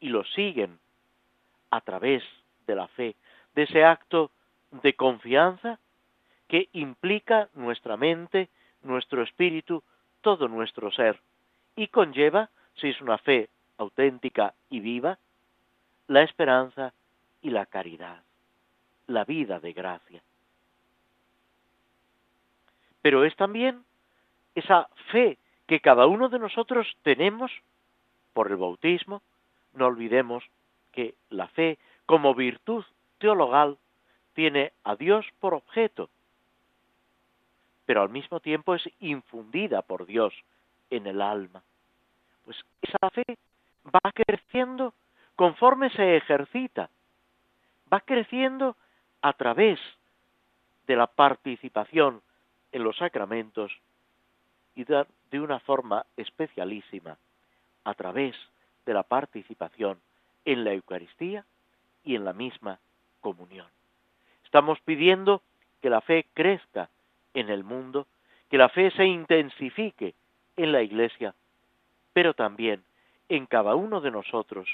[0.00, 0.78] y lo siguen
[1.70, 2.22] a través
[2.66, 3.16] de la fe,
[3.54, 4.30] de ese acto
[4.70, 5.78] de confianza
[6.48, 8.48] que implica nuestra mente,
[8.82, 9.82] nuestro espíritu,
[10.20, 11.18] todo nuestro ser,
[11.76, 13.48] y conlleva, si es una fe
[13.78, 15.18] auténtica y viva,
[16.08, 16.92] la esperanza
[17.40, 18.22] y la caridad,
[19.06, 20.22] la vida de gracia.
[23.00, 23.84] Pero es también
[24.54, 27.50] esa fe que cada uno de nosotros tenemos
[28.32, 29.22] por el bautismo,
[29.74, 30.44] no olvidemos
[30.92, 32.84] que la fe como virtud
[33.18, 33.78] teologal
[34.34, 36.08] tiene a Dios por objeto
[37.92, 40.32] pero al mismo tiempo es infundida por Dios
[40.90, 41.62] en el alma.
[42.44, 43.38] Pues esa fe
[43.84, 44.94] va creciendo
[45.36, 46.88] conforme se ejercita,
[47.92, 48.76] va creciendo
[49.22, 49.78] a través
[50.86, 52.20] de la participación
[52.72, 53.72] en los sacramentos
[54.74, 57.16] y de una forma especialísima
[57.84, 58.34] a través
[58.84, 60.00] de la participación
[60.44, 61.44] en la Eucaristía
[62.04, 62.78] y en la misma
[63.20, 63.66] comunión.
[64.44, 65.42] Estamos pidiendo
[65.80, 66.90] que la fe crezca
[67.34, 68.06] en el mundo,
[68.50, 70.14] que la fe se intensifique
[70.56, 71.34] en la Iglesia,
[72.12, 72.82] pero también
[73.28, 74.68] en cada uno de nosotros,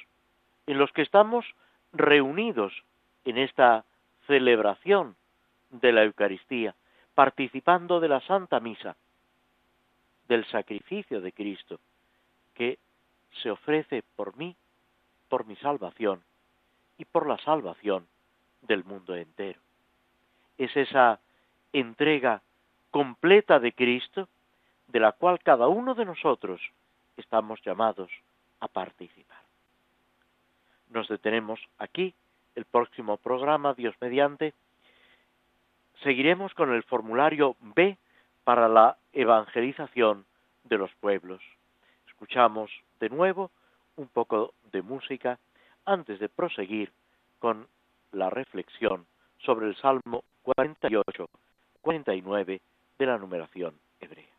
[0.66, 1.44] en los que estamos
[1.92, 2.72] reunidos
[3.24, 3.84] en esta
[4.28, 5.16] celebración
[5.70, 6.76] de la Eucaristía,
[7.14, 8.94] participando de la Santa Misa,
[10.28, 11.80] del sacrificio de Cristo,
[12.54, 12.78] que
[13.42, 14.54] se ofrece por mí,
[15.28, 16.22] por mi salvación
[16.98, 18.06] y por la salvación
[18.62, 19.60] del mundo entero.
[20.58, 21.18] Es esa
[21.72, 22.42] entrega
[22.90, 24.28] completa de Cristo,
[24.88, 26.60] de la cual cada uno de nosotros
[27.16, 28.10] estamos llamados
[28.60, 29.42] a participar.
[30.90, 32.14] Nos detenemos aquí,
[32.58, 34.52] el próximo programa, Dios mediante,
[36.02, 37.96] seguiremos con el formulario B
[38.42, 40.26] para la evangelización
[40.64, 41.40] de los pueblos.
[42.08, 42.68] Escuchamos
[42.98, 43.52] de nuevo
[43.94, 45.38] un poco de música
[45.84, 46.90] antes de proseguir
[47.38, 47.68] con
[48.10, 49.06] la reflexión
[49.38, 51.28] sobre el Salmo 48,
[51.80, 52.60] 49
[52.98, 54.37] de la numeración hebrea.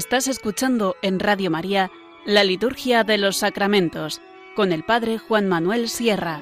[0.00, 1.90] Estás escuchando en Radio María
[2.24, 4.22] la Liturgia de los Sacramentos
[4.56, 6.40] con el Padre Juan Manuel Sierra.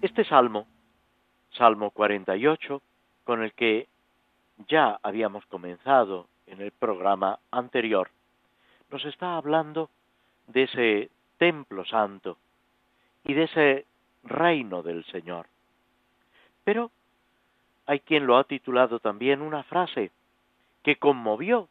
[0.00, 0.68] Este salmo,
[1.58, 2.80] Salmo 48,
[3.24, 3.88] con el que
[4.68, 8.10] ya habíamos comenzado en el programa anterior,
[8.90, 9.88] nos está hablando
[10.48, 12.36] de ese templo santo
[13.24, 13.86] y de ese
[14.22, 15.46] reino del Señor.
[16.62, 16.90] Pero
[17.86, 20.10] hay quien lo ha titulado también una frase
[20.82, 21.68] que conmovió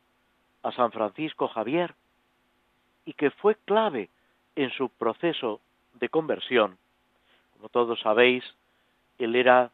[0.63, 1.93] a San Francisco Javier
[3.05, 4.09] y que fue clave
[4.55, 5.61] en su proceso
[5.93, 6.77] de conversión.
[7.53, 8.43] Como todos sabéis,
[9.19, 9.71] él era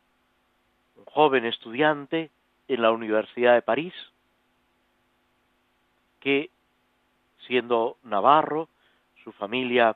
[0.97, 2.29] un joven estudiante
[2.67, 3.93] en la Universidad de París,
[6.19, 6.49] que
[7.45, 8.67] siendo navarro,
[9.23, 9.95] su familia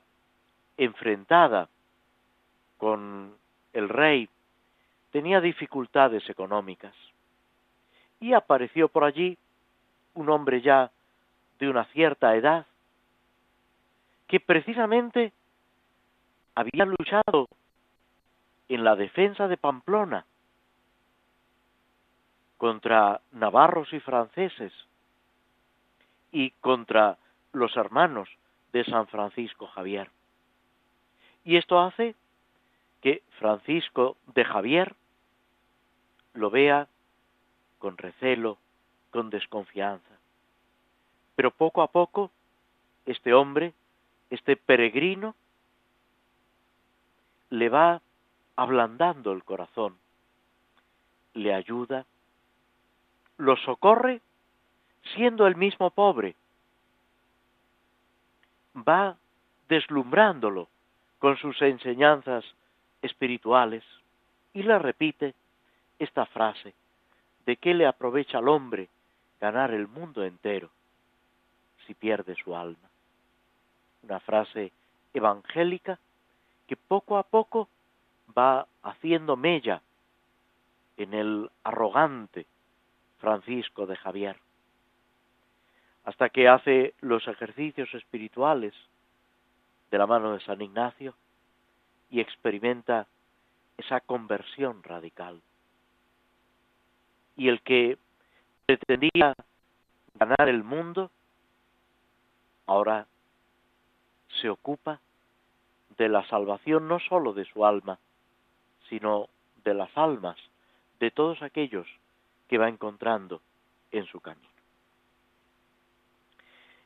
[0.77, 1.69] enfrentada
[2.77, 3.35] con
[3.73, 4.29] el rey,
[5.11, 6.95] tenía dificultades económicas.
[8.19, 9.37] Y apareció por allí
[10.13, 10.91] un hombre ya
[11.59, 12.65] de una cierta edad,
[14.27, 15.33] que precisamente
[16.55, 17.47] había luchado
[18.69, 20.25] en la defensa de Pamplona
[22.57, 24.71] contra navarros y franceses
[26.31, 27.17] y contra
[27.53, 28.29] los hermanos
[28.71, 30.09] de San Francisco Javier.
[31.43, 32.15] Y esto hace
[33.01, 34.95] que Francisco de Javier
[36.33, 36.87] lo vea
[37.79, 38.57] con recelo,
[39.09, 40.17] con desconfianza.
[41.35, 42.31] Pero poco a poco,
[43.05, 43.73] este hombre,
[44.29, 45.35] este peregrino,
[47.49, 48.01] le va
[48.55, 49.97] ablandando el corazón,
[51.33, 52.05] le ayuda,
[53.37, 54.21] lo socorre
[55.15, 56.35] siendo el mismo pobre,
[58.75, 59.17] va
[59.67, 60.67] deslumbrándolo
[61.19, 62.45] con sus enseñanzas
[63.01, 63.83] espirituales
[64.53, 65.33] y le repite
[65.99, 66.73] esta frase,
[67.45, 68.89] ¿de qué le aprovecha al hombre
[69.39, 70.69] ganar el mundo entero
[71.85, 72.89] si pierde su alma?
[74.03, 74.71] Una frase
[75.13, 75.99] evangélica
[76.67, 77.67] que poco a poco
[78.37, 79.81] va haciendo mella
[80.97, 82.45] en el arrogante
[83.19, 84.37] Francisco de Javier
[86.03, 88.73] hasta que hace los ejercicios espirituales
[89.91, 91.13] de la mano de San Ignacio
[92.09, 93.07] y experimenta
[93.77, 95.41] esa conversión radical.
[97.35, 97.97] Y el que
[98.65, 99.35] pretendía
[100.15, 101.11] ganar el mundo,
[102.65, 103.07] ahora
[104.41, 104.99] se ocupa
[105.97, 107.99] de la salvación no sólo de su alma,
[108.89, 109.29] sino
[109.63, 110.37] de las almas
[110.99, 111.87] de todos aquellos
[112.47, 113.41] que va encontrando
[113.91, 114.50] en su camino.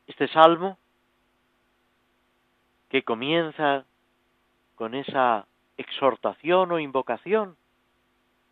[0.07, 0.77] Este salmo,
[2.89, 3.85] que comienza
[4.75, 5.47] con esa
[5.77, 7.57] exhortación o invocación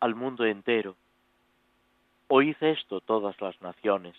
[0.00, 0.96] al mundo entero.
[2.28, 4.16] Oíd esto todas las naciones,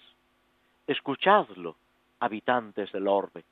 [0.88, 1.76] escuchadlo,
[2.20, 3.44] habitantes del orbe.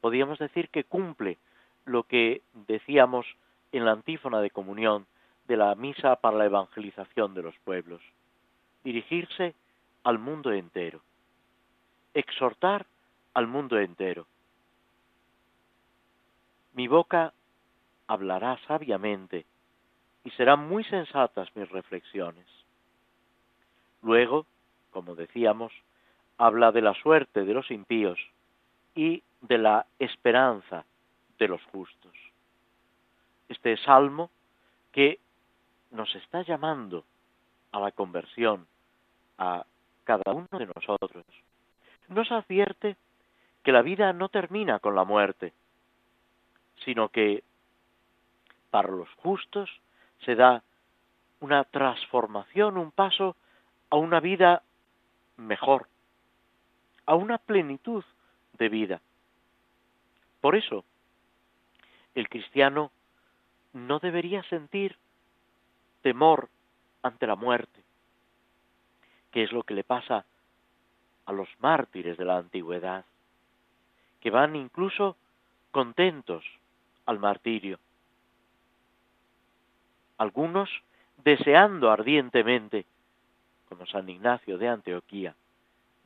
[0.00, 1.38] Podríamos decir que cumple
[1.84, 3.26] lo que decíamos
[3.70, 5.06] en la antífona de comunión
[5.46, 8.02] de la misa para la evangelización de los pueblos,
[8.82, 9.54] dirigirse
[10.02, 11.00] al mundo entero
[12.14, 12.86] exhortar
[13.34, 14.26] al mundo entero.
[16.74, 17.32] Mi boca
[18.06, 19.46] hablará sabiamente
[20.24, 22.46] y serán muy sensatas mis reflexiones.
[24.02, 24.46] Luego,
[24.90, 25.72] como decíamos,
[26.38, 28.18] habla de la suerte de los impíos
[28.94, 30.84] y de la esperanza
[31.38, 32.12] de los justos.
[33.48, 34.30] Este salmo
[34.92, 35.18] que
[35.90, 37.04] nos está llamando
[37.72, 38.66] a la conversión
[39.38, 39.64] a
[40.04, 41.24] cada uno de nosotros
[42.12, 42.96] nos advierte
[43.62, 45.52] que la vida no termina con la muerte,
[46.84, 47.42] sino que
[48.70, 49.70] para los justos
[50.24, 50.62] se da
[51.40, 53.36] una transformación, un paso
[53.90, 54.62] a una vida
[55.36, 55.88] mejor,
[57.06, 58.04] a una plenitud
[58.58, 59.00] de vida.
[60.40, 60.84] Por eso,
[62.14, 62.90] el cristiano
[63.72, 64.96] no debería sentir
[66.02, 66.48] temor
[67.02, 67.82] ante la muerte,
[69.30, 70.24] que es lo que le pasa
[71.26, 73.04] a los mártires de la antigüedad,
[74.20, 75.16] que van incluso
[75.70, 76.44] contentos
[77.06, 77.78] al martirio.
[80.18, 80.70] Algunos
[81.24, 82.86] deseando ardientemente,
[83.68, 85.34] como San Ignacio de Antioquía,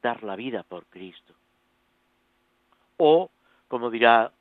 [0.03, 1.35] dar la vida por Cristo.
[2.97, 3.31] O,
[3.69, 4.33] como dirá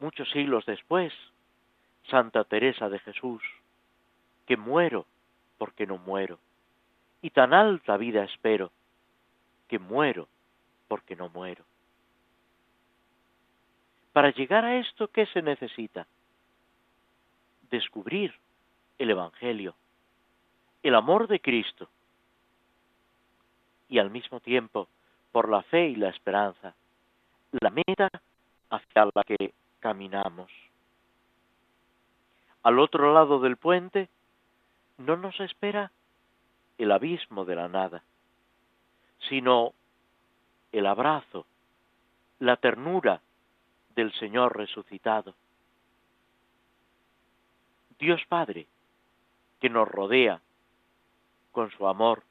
[0.00, 1.12] muchos siglos después,
[2.08, 3.42] Santa Teresa de Jesús,
[4.46, 5.06] que muero
[5.58, 6.38] porque no muero,
[7.22, 8.70] y tan alta vida espero,
[9.74, 10.28] que muero
[10.86, 11.64] porque no muero.
[14.12, 16.06] Para llegar a esto, ¿qué se necesita?
[17.72, 18.32] Descubrir
[18.98, 19.74] el Evangelio,
[20.84, 21.88] el amor de Cristo
[23.88, 24.86] y al mismo tiempo,
[25.32, 26.76] por la fe y la esperanza,
[27.50, 28.08] la meta
[28.70, 30.52] hacia la que caminamos.
[32.62, 34.08] Al otro lado del puente
[34.98, 35.90] no nos espera
[36.78, 38.04] el abismo de la nada,
[39.28, 39.72] sino
[40.72, 41.46] el abrazo,
[42.40, 43.20] la ternura
[43.94, 45.34] del Señor resucitado.
[47.98, 48.66] Dios Padre,
[49.60, 50.40] que nos rodea
[51.52, 52.24] con su amor.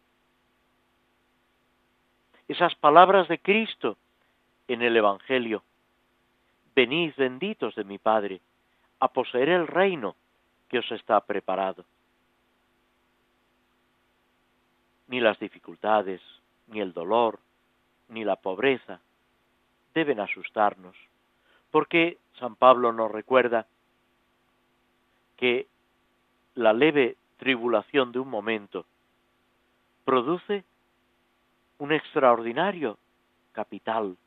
[2.48, 3.98] Esas palabras de Cristo
[4.68, 5.64] en el Evangelio.
[6.76, 8.42] Venid benditos de mi Padre,
[9.00, 10.16] a poseer el reino
[10.70, 11.86] que os está preparado.
[15.08, 16.22] Ni las dificultades,
[16.68, 17.40] ni el dolor,
[18.10, 19.00] ni la pobreza
[19.94, 20.96] deben asustarnos,
[21.72, 23.68] porque San Pablo nos recuerda
[25.38, 25.68] que
[26.56, 28.86] la leve tribulación de un momento
[30.06, 30.64] produce
[31.80, 32.98] un extraordinario
[33.52, 34.18] capital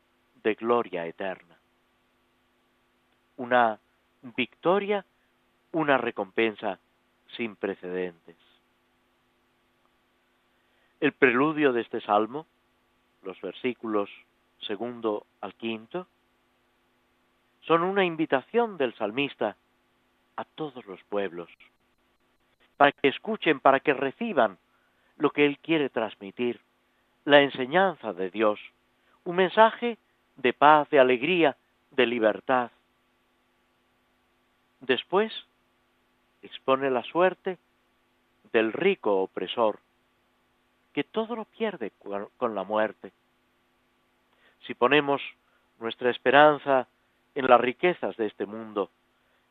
[0.42, 1.56] de gloria eterna.
[3.36, 3.78] Una
[4.36, 5.04] victoria,
[5.72, 6.78] una recompensa
[7.36, 8.36] sin precedentes.
[10.98, 12.46] El preludio de este salmo,
[13.22, 14.08] los versículos
[14.60, 16.06] segundo al quinto,
[17.60, 19.56] son una invitación del salmista
[20.36, 21.50] a todos los pueblos,
[22.78, 24.56] para que escuchen, para que reciban
[25.18, 26.60] lo que él quiere transmitir,
[27.24, 28.58] la enseñanza de Dios,
[29.24, 29.98] un mensaje
[30.36, 31.56] de paz, de alegría,
[31.90, 32.70] de libertad.
[34.80, 35.32] Después
[36.42, 37.58] expone la suerte
[38.52, 39.80] del rico opresor,
[40.96, 41.92] que todo lo pierde
[42.38, 43.12] con la muerte.
[44.66, 45.20] Si ponemos
[45.78, 46.88] nuestra esperanza
[47.34, 48.88] en las riquezas de este mundo,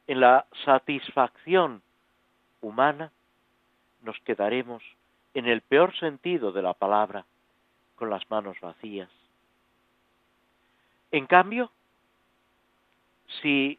[0.07, 1.83] en la satisfacción
[2.61, 3.11] humana,
[4.01, 4.81] nos quedaremos
[5.35, 7.25] en el peor sentido de la palabra,
[7.95, 9.11] con las manos vacías.
[11.11, 11.69] En cambio,
[13.43, 13.77] si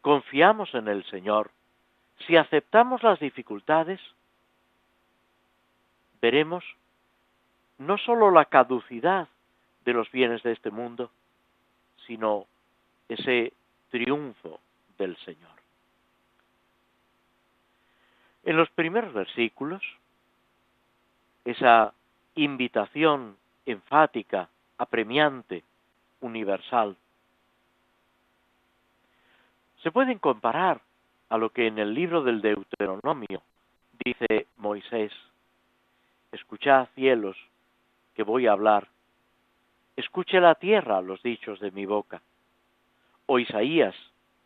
[0.00, 1.50] confiamos en el Señor,
[2.26, 4.00] si aceptamos las dificultades,
[6.24, 6.64] veremos
[7.76, 9.28] no sólo la caducidad
[9.84, 11.10] de los bienes de este mundo,
[12.06, 12.46] sino
[13.10, 13.52] ese
[13.90, 14.58] triunfo
[14.96, 15.50] del Señor.
[18.42, 19.82] En los primeros versículos,
[21.44, 21.92] esa
[22.36, 24.48] invitación enfática,
[24.78, 25.62] apremiante,
[26.22, 26.96] universal.
[29.82, 30.80] Se pueden comparar
[31.28, 33.42] a lo que en el libro del Deuteronomio
[34.02, 35.12] dice Moisés,
[36.34, 37.36] escuchad cielos
[38.14, 38.88] que voy a hablar,
[39.96, 42.22] escuche la tierra los dichos de mi boca.
[43.26, 43.94] O Isaías,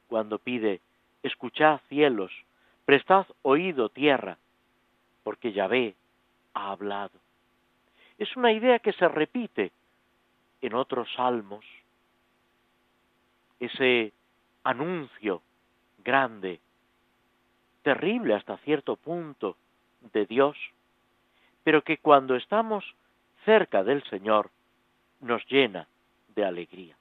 [0.07, 0.80] cuando pide,
[1.22, 2.32] escuchad cielos,
[2.84, 4.39] prestad oído tierra,
[5.22, 5.95] porque Yahvé
[6.55, 7.18] ha hablado.
[8.18, 9.72] Es una idea que se repite
[10.61, 11.64] en otros salmos,
[13.61, 14.12] ese
[14.62, 15.43] anuncio
[16.05, 16.61] grande,
[17.82, 19.57] terrible hasta cierto punto
[20.12, 20.57] de Dios,
[21.69, 22.83] pero que cuando estamos
[23.45, 24.51] cerca del Señor
[25.21, 25.87] nos llena
[26.35, 26.97] de alegría.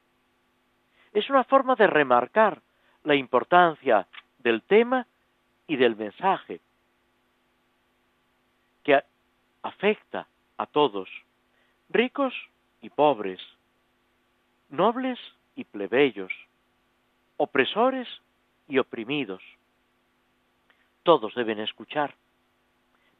[1.13, 2.61] Es una forma de remarcar
[3.05, 4.05] la importancia
[4.39, 5.07] del tema
[5.67, 6.59] y del mensaje
[8.83, 9.01] que
[9.63, 11.07] afecta a todos,
[11.87, 12.33] ricos
[12.81, 13.39] y pobres,
[14.67, 15.17] nobles
[15.55, 16.33] y plebeyos,
[17.37, 18.09] opresores
[18.67, 19.41] y oprimidos.
[21.03, 22.13] Todos deben escuchar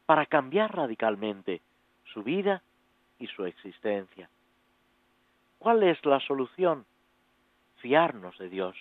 [0.08, 1.60] para cambiar radicalmente
[2.14, 2.62] su vida
[3.18, 4.30] y su existencia.
[5.58, 6.86] ¿Cuál es la solución?
[7.76, 8.74] Fiarnos de Dios,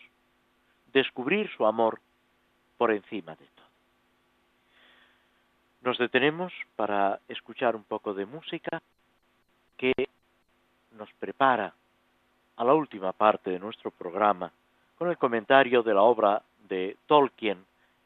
[0.94, 2.00] descubrir su amor
[2.78, 3.68] por encima de todo.
[5.82, 8.82] Nos detenemos para escuchar un poco de música
[9.76, 10.08] que
[10.94, 11.74] nos prepara
[12.56, 14.50] a la última parte de nuestro programa
[14.98, 17.66] con el comentario de la obra de Tolkien,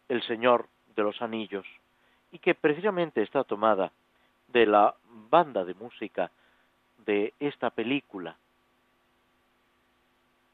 [0.10, 0.66] El Señor
[0.96, 1.68] de los Anillos,
[2.32, 3.92] y que precisamente está tomada
[4.48, 4.96] de la
[5.30, 6.32] banda de música
[7.06, 8.38] de esta película.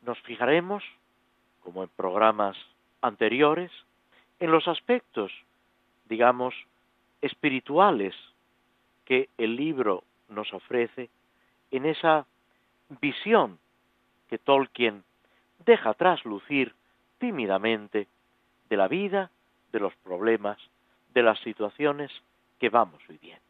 [0.01, 0.84] Nos fijaremos,
[1.63, 2.57] como en programas
[3.01, 3.71] anteriores,
[4.39, 5.32] en los aspectos,
[6.05, 6.53] digamos,
[7.21, 8.15] espirituales
[9.05, 11.09] que el libro nos ofrece
[11.71, 12.25] en esa
[13.01, 13.59] visión
[14.30, 15.03] que Tolkien
[15.65, 16.73] deja traslucir
[17.17, 18.07] tímidamente
[18.69, 19.32] de la vida,
[19.71, 20.57] de los problemas,
[21.18, 22.11] de las situaciones
[22.59, 23.47] que vamos viviendo.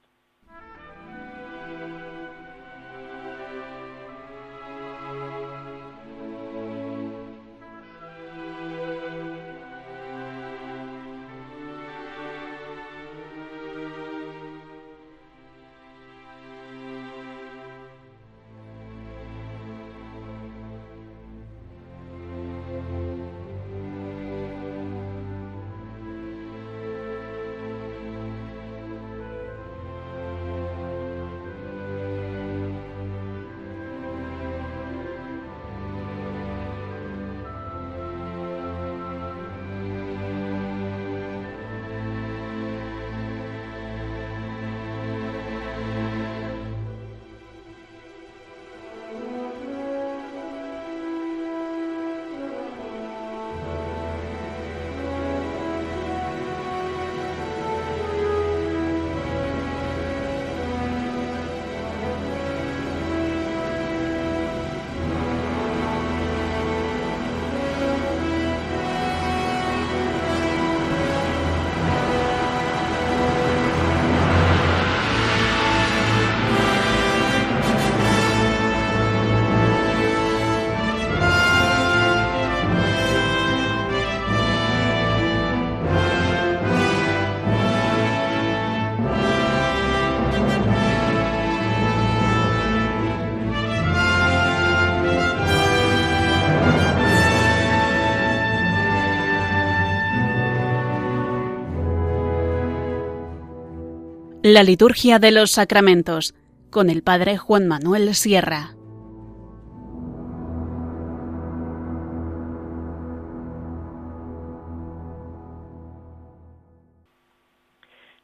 [104.49, 106.33] La liturgia de los sacramentos
[106.69, 108.69] con el Padre Juan Manuel Sierra.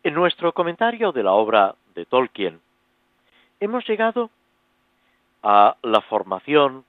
[0.02, 2.62] En nuestro comentario de la obra de Tolkien,
[3.60, 4.30] hemos llegado
[5.42, 6.86] a la formación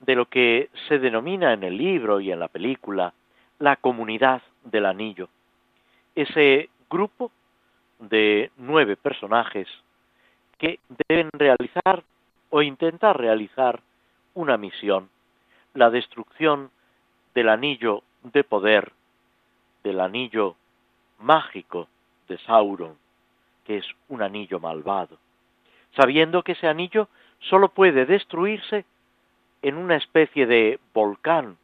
[0.00, 3.12] de lo que se denomina en el libro y en la película
[3.58, 5.28] la comunidad del anillo,
[6.14, 7.30] ese grupo
[8.02, 9.68] de nueve personajes
[10.58, 12.02] que deben realizar
[12.50, 13.80] o intentar realizar
[14.34, 15.08] una misión,
[15.74, 16.70] la destrucción
[17.34, 18.92] del anillo de poder,
[19.84, 20.56] del anillo
[21.20, 21.88] mágico
[22.28, 22.96] de Sauron,
[23.64, 25.18] que es un anillo malvado,
[25.96, 28.84] sabiendo que ese anillo solo puede destruirse
[29.62, 31.56] en una especie de volcán,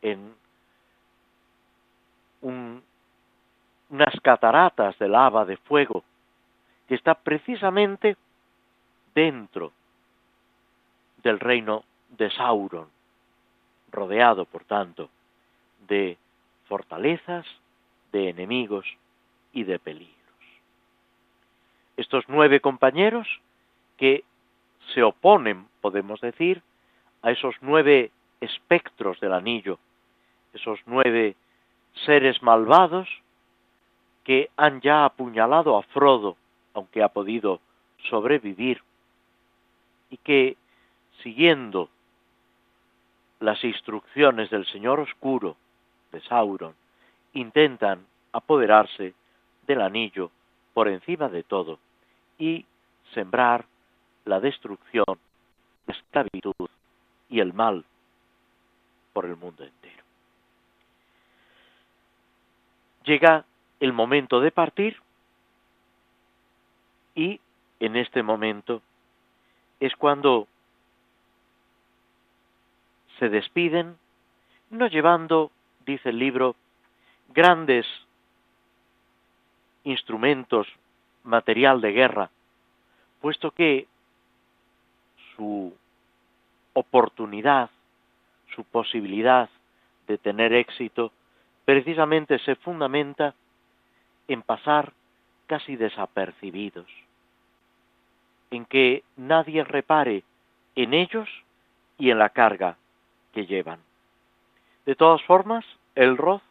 [0.00, 0.34] en
[3.90, 6.04] unas cataratas de lava de fuego,
[6.88, 8.16] que está precisamente
[9.14, 9.72] dentro
[11.22, 12.88] del reino de Sauron,
[13.90, 15.08] rodeado, por tanto,
[15.86, 16.18] de
[16.66, 17.46] fortalezas,
[18.12, 18.86] de enemigos
[19.52, 20.14] y de peligros.
[21.96, 23.26] Estos nueve compañeros
[23.96, 24.24] que
[24.92, 26.62] se oponen, podemos decir,
[27.22, 28.10] a esos nueve
[28.40, 29.78] espectros del anillo,
[30.52, 31.36] esos nueve
[32.04, 33.08] seres malvados
[34.24, 36.36] que han ya apuñalado a Frodo,
[36.72, 37.60] aunque ha podido
[38.08, 38.82] sobrevivir,
[40.10, 40.56] y que,
[41.22, 41.90] siguiendo
[43.40, 45.56] las instrucciones del Señor Oscuro,
[46.10, 46.74] de Sauron,
[47.34, 49.14] intentan apoderarse
[49.66, 50.30] del anillo
[50.72, 51.78] por encima de todo
[52.38, 52.64] y
[53.12, 53.66] sembrar
[54.24, 55.04] la destrucción,
[55.86, 56.70] la esclavitud
[57.28, 57.84] y el mal
[59.12, 60.02] por el mundo entero.
[63.04, 63.44] Llega
[63.80, 64.96] el momento de partir
[67.14, 67.40] y
[67.80, 68.82] en este momento
[69.80, 70.48] es cuando
[73.18, 73.96] se despiden,
[74.70, 75.50] no llevando,
[75.86, 76.56] dice el libro,
[77.28, 77.86] grandes
[79.84, 80.66] instrumentos,
[81.24, 82.30] material de guerra,
[83.20, 83.86] puesto que
[85.36, 85.74] su
[86.72, 87.70] oportunidad,
[88.54, 89.48] su posibilidad
[90.06, 91.12] de tener éxito,
[91.64, 93.34] precisamente se fundamenta
[94.28, 94.92] en pasar
[95.46, 96.90] casi desapercibidos,
[98.50, 100.24] en que nadie repare
[100.74, 101.28] en ellos
[101.98, 102.76] y en la carga
[103.32, 103.80] que llevan.
[104.86, 105.64] De todas formas,
[105.94, 106.42] el Roth,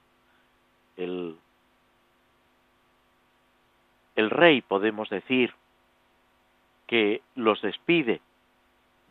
[0.98, 1.38] el,
[4.16, 5.54] el rey, podemos decir,
[6.88, 8.22] que los despide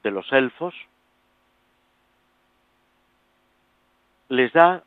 [0.03, 0.75] de los elfos,
[4.29, 4.83] les da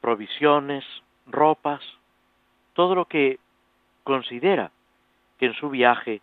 [0.00, 0.84] provisiones,
[1.26, 1.82] ropas,
[2.74, 3.38] todo lo que
[4.02, 4.70] considera
[5.38, 6.20] que en su viaje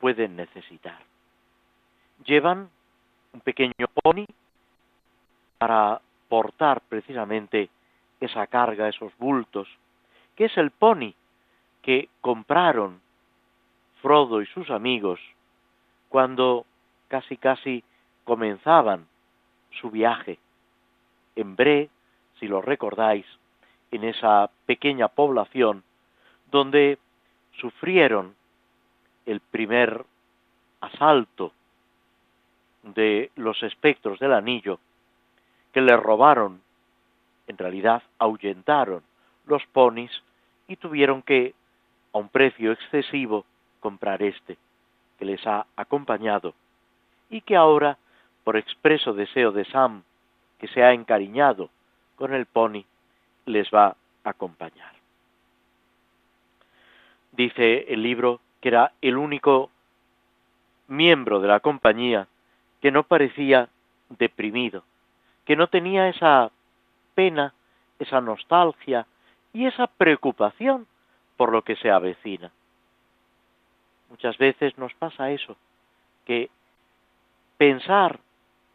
[0.00, 0.98] pueden necesitar.
[2.24, 2.68] Llevan
[3.32, 4.26] un pequeño pony
[5.58, 7.70] para portar precisamente
[8.20, 9.68] esa carga, esos bultos,
[10.36, 11.14] que es el pony
[11.82, 13.00] que compraron
[14.02, 15.20] Frodo y sus amigos
[16.08, 16.64] cuando
[17.08, 17.84] casi casi
[18.24, 19.06] comenzaban
[19.80, 20.38] su viaje.
[21.36, 21.90] En Bre,
[22.38, 23.26] si lo recordáis,
[23.90, 25.82] en esa pequeña población
[26.50, 26.98] donde
[27.60, 28.34] sufrieron
[29.26, 30.04] el primer
[30.80, 31.52] asalto
[32.82, 34.78] de los espectros del anillo,
[35.72, 36.62] que le robaron,
[37.46, 39.02] en realidad ahuyentaron
[39.46, 40.10] los ponis
[40.68, 41.54] y tuvieron que,
[42.12, 43.44] a un precio excesivo,
[43.80, 44.56] comprar este,
[45.18, 46.54] que les ha acompañado,
[47.28, 47.98] y que ahora,
[48.44, 50.02] por expreso deseo de Sam,
[50.58, 51.70] que se ha encariñado
[52.16, 52.84] con el pony,
[53.50, 53.96] les va a
[54.30, 54.92] acompañar.
[57.32, 59.70] Dice el libro que era el único
[60.88, 62.26] miembro de la compañía
[62.80, 63.68] que no parecía
[64.08, 64.84] deprimido,
[65.44, 66.50] que no tenía esa
[67.14, 67.54] pena,
[67.98, 69.06] esa nostalgia
[69.52, 70.86] y esa preocupación
[71.36, 72.50] por lo que se avecina.
[74.10, 75.56] Muchas veces nos pasa eso,
[76.26, 76.50] que
[77.56, 78.18] pensar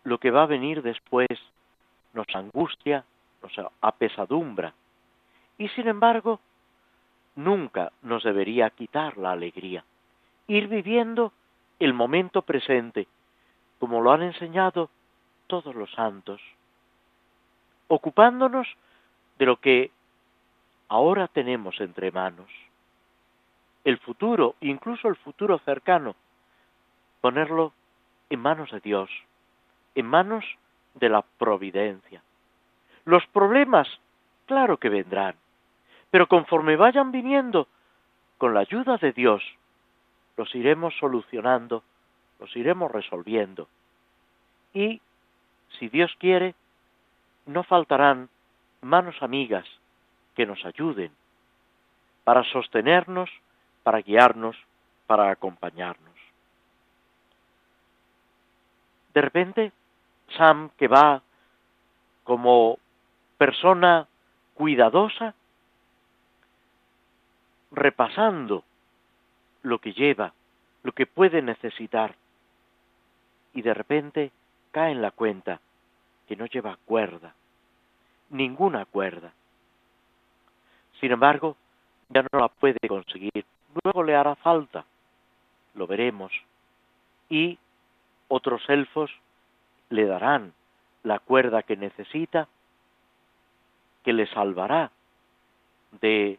[0.03, 1.27] lo que va a venir después
[2.13, 3.03] nos angustia,
[3.45, 4.73] nos apesadumbra,
[5.57, 6.39] y sin embargo,
[7.35, 9.83] nunca nos debería quitar la alegría.
[10.47, 11.31] Ir viviendo
[11.79, 13.07] el momento presente,
[13.79, 14.89] como lo han enseñado
[15.47, 16.41] todos los santos,
[17.87, 18.67] ocupándonos
[19.37, 19.91] de lo que
[20.87, 22.49] ahora tenemos entre manos
[23.85, 26.15] el futuro, incluso el futuro cercano,
[27.21, 27.71] ponerlo
[28.29, 29.09] en manos de Dios,
[29.93, 30.43] en manos
[30.95, 32.21] de la providencia.
[33.05, 33.87] Los problemas,
[34.45, 35.35] claro que vendrán,
[36.09, 37.67] pero conforme vayan viniendo,
[38.37, 39.43] con la ayuda de Dios,
[40.37, 41.83] los iremos solucionando,
[42.39, 43.67] los iremos resolviendo.
[44.73, 45.01] Y,
[45.79, 46.55] si Dios quiere,
[47.45, 48.29] no faltarán
[48.81, 49.65] manos amigas
[50.35, 51.11] que nos ayuden
[52.23, 53.29] para sostenernos,
[53.83, 54.57] para guiarnos,
[55.07, 56.15] para acompañarnos.
[59.13, 59.71] De repente,
[60.35, 61.21] Sam, que va
[62.23, 62.79] como
[63.37, 64.07] persona
[64.53, 65.33] cuidadosa,
[67.71, 68.63] repasando
[69.63, 70.33] lo que lleva,
[70.83, 72.15] lo que puede necesitar,
[73.53, 74.31] y de repente
[74.71, 75.59] cae en la cuenta
[76.27, 77.33] que no lleva cuerda,
[78.29, 79.33] ninguna cuerda.
[80.99, 81.57] Sin embargo,
[82.09, 83.45] ya no la puede conseguir.
[83.83, 84.85] Luego le hará falta,
[85.73, 86.31] lo veremos,
[87.29, 87.57] y
[88.27, 89.11] otros elfos
[89.89, 90.53] le darán
[91.03, 92.47] la cuerda que necesita,
[94.05, 94.91] que le salvará
[95.99, 96.37] de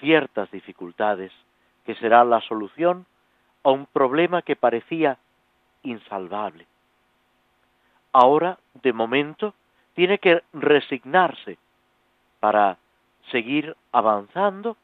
[0.00, 1.30] ciertas dificultades,
[1.84, 3.04] que será la solución
[3.62, 5.18] a un problema que parecía
[5.82, 6.66] insalvable.
[8.14, 9.52] Ahora, de momento,
[9.92, 11.58] tiene que resignarse
[12.40, 12.78] para
[13.30, 14.78] seguir avanzando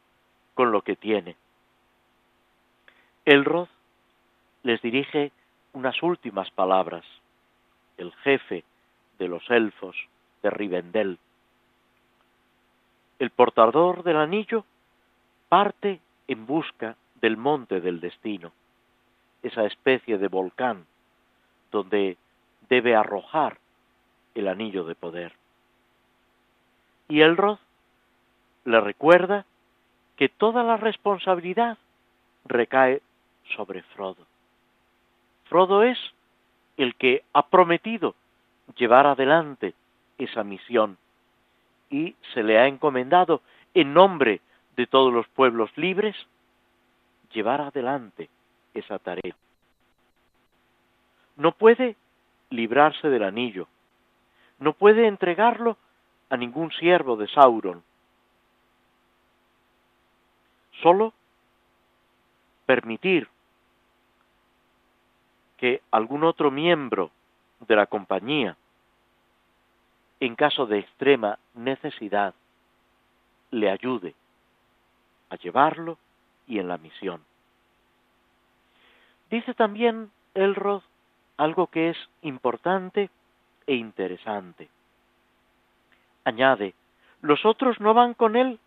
[0.53, 1.35] con lo que tiene.
[3.25, 3.69] Elrod
[4.65, 5.33] les dirige
[5.73, 7.07] unas últimas palabras,
[7.97, 8.65] el jefe
[9.19, 9.97] de los elfos
[10.47, 11.19] de Rivendell.
[13.19, 14.65] El portador del anillo
[15.49, 18.53] parte en busca del monte del destino,
[19.43, 20.87] esa especie de volcán
[21.73, 22.17] donde
[22.69, 23.59] debe arrojar
[24.37, 25.33] el anillo de poder.
[27.09, 27.59] Y Elrod
[28.65, 29.47] le recuerda
[30.17, 31.77] que toda la responsabilidad
[32.45, 33.03] recae
[33.57, 34.25] sobre Frodo.
[35.47, 35.99] Frodo es
[36.77, 38.15] el que ha prometido
[38.77, 39.75] llevar adelante
[40.19, 40.99] esa misión.
[41.91, 43.43] Y se le ha encomendado
[43.75, 44.41] en nombre
[44.77, 46.17] de todos los pueblos libres
[47.33, 48.29] llevar adelante
[48.75, 49.37] esa tarea.
[51.37, 51.97] No puede
[52.51, 53.69] librarse del anillo,
[54.59, 55.77] no puede entregarlo
[56.31, 57.83] a ningún siervo de Sauron,
[60.83, 61.13] solo
[62.65, 63.29] permitir
[65.57, 67.11] que algún otro miembro
[67.61, 68.57] de la compañía,
[70.21, 72.35] en caso de extrema necesidad,
[73.51, 74.15] le ayude
[75.31, 75.99] a llevarlo
[76.47, 77.23] y en la misión.
[79.31, 80.83] Dice también Elrod
[81.37, 83.11] algo que es importante
[83.67, 84.69] e interesante.
[86.25, 86.75] Añade,
[87.21, 88.59] los otros no van con él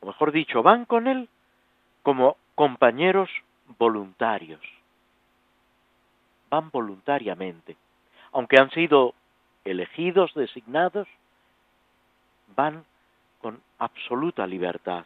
[0.00, 1.28] o mejor dicho, van con él
[2.02, 3.30] como compañeros
[3.78, 4.60] voluntarios.
[6.50, 7.76] Van voluntariamente.
[8.32, 9.14] Aunque han sido
[9.66, 11.08] elegidos, designados,
[12.54, 12.84] van
[13.40, 15.04] con absoluta libertad.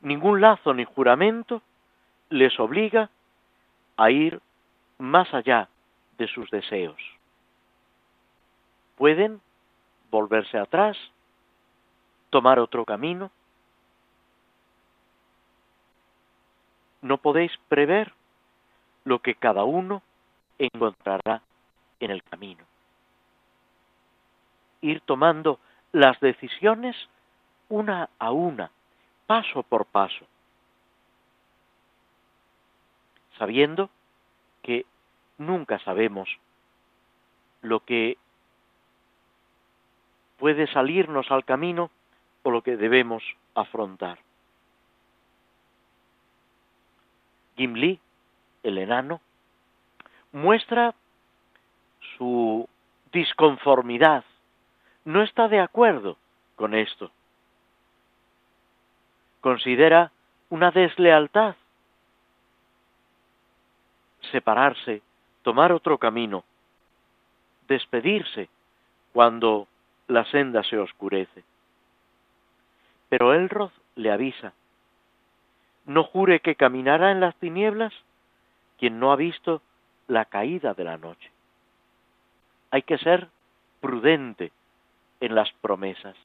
[0.00, 1.60] Ningún lazo ni juramento
[2.30, 3.10] les obliga
[3.96, 4.40] a ir
[4.98, 5.68] más allá
[6.16, 7.00] de sus deseos.
[8.96, 9.40] Pueden
[10.10, 10.96] volverse atrás
[12.30, 13.30] tomar otro camino?
[17.00, 18.12] No podéis prever
[19.04, 20.02] lo que cada uno
[20.58, 21.42] encontrará
[22.00, 22.67] en el camino.
[24.80, 25.58] Ir tomando
[25.92, 26.96] las decisiones
[27.68, 28.70] una a una,
[29.26, 30.26] paso por paso,
[33.38, 33.90] sabiendo
[34.62, 34.86] que
[35.38, 36.28] nunca sabemos
[37.62, 38.16] lo que
[40.38, 41.90] puede salirnos al camino
[42.42, 43.22] o lo que debemos
[43.54, 44.18] afrontar.
[47.56, 47.98] Gimli,
[48.62, 49.20] el enano,
[50.32, 50.94] muestra
[52.16, 52.68] su
[53.12, 54.24] disconformidad,
[55.08, 56.18] no está de acuerdo
[56.54, 57.10] con esto.
[59.40, 60.12] Considera
[60.50, 61.56] una deslealtad
[64.30, 65.00] separarse,
[65.40, 66.44] tomar otro camino,
[67.68, 68.50] despedirse
[69.14, 69.66] cuando
[70.08, 71.42] la senda se oscurece.
[73.08, 74.52] Pero Elrod le avisa,
[75.86, 77.94] no jure que caminará en las tinieblas
[78.78, 79.62] quien no ha visto
[80.06, 81.30] la caída de la noche.
[82.70, 83.28] Hay que ser
[83.80, 84.52] prudente
[85.20, 86.16] en las promesas.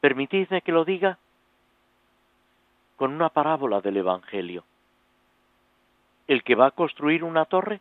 [0.00, 1.18] Permitidme que lo diga
[2.96, 4.64] con una parábola del Evangelio.
[6.26, 7.80] El que va a construir una torre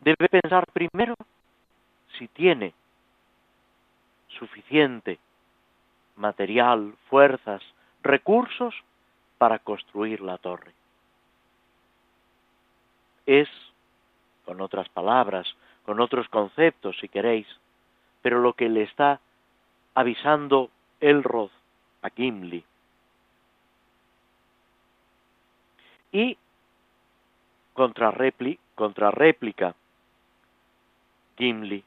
[0.00, 1.14] debe pensar primero
[2.18, 2.74] si tiene
[4.38, 5.18] suficiente
[6.16, 7.62] material, fuerzas,
[8.02, 8.74] recursos
[9.38, 10.72] para construir la torre.
[13.26, 13.48] Es,
[14.44, 15.46] con otras palabras,
[15.84, 17.46] con otros conceptos, si queréis,
[18.22, 19.20] pero lo que le está
[19.94, 20.70] avisando
[21.00, 21.50] Elrod
[22.02, 22.64] a Gimli.
[26.12, 26.36] Y
[27.74, 29.74] contrarréplica
[31.36, 31.84] Gimli,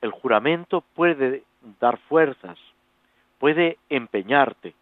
[0.00, 1.44] el juramento puede
[1.80, 2.58] dar fuerzas,
[3.38, 4.74] puede empeñarte.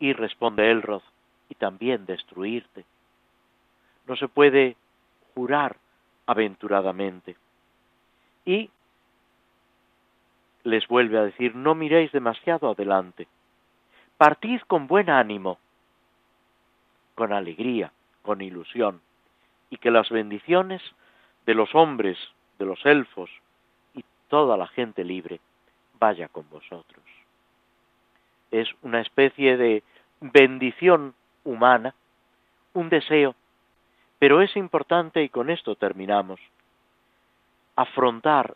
[0.00, 1.02] Y responde Elrod,
[1.48, 2.84] y también destruirte.
[4.06, 4.76] No se puede
[5.34, 5.76] jurar
[6.26, 7.36] aventuradamente.
[8.44, 8.70] Y
[10.64, 13.28] les vuelve a decir, no miréis demasiado adelante,
[14.16, 15.58] partid con buen ánimo,
[17.14, 17.92] con alegría,
[18.22, 19.00] con ilusión,
[19.70, 20.82] y que las bendiciones
[21.46, 22.18] de los hombres,
[22.58, 23.30] de los elfos
[23.94, 25.40] y toda la gente libre
[25.98, 27.04] vaya con vosotros.
[28.50, 29.82] Es una especie de
[30.20, 31.94] bendición humana,
[32.72, 33.34] un deseo,
[34.18, 36.40] pero es importante, y con esto terminamos,
[37.76, 38.54] afrontar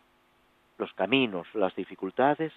[0.79, 2.53] los caminos, las dificultades,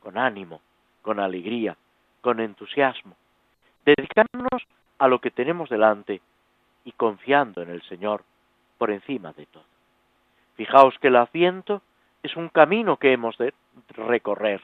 [0.00, 0.60] con ánimo,
[1.00, 1.76] con alegría,
[2.20, 3.16] con entusiasmo,
[3.86, 4.62] dedicarnos
[4.98, 6.20] a lo que tenemos delante
[6.84, 8.24] y confiando en el Señor
[8.78, 9.64] por encima de todo.
[10.56, 11.82] Fijaos que el asiento
[12.22, 13.54] es un camino que hemos de
[13.88, 14.60] recorrer.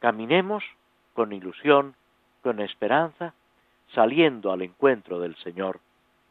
[0.00, 0.64] Caminemos
[1.12, 1.94] con ilusión,
[2.42, 3.34] con esperanza,
[3.94, 5.80] saliendo al encuentro del Señor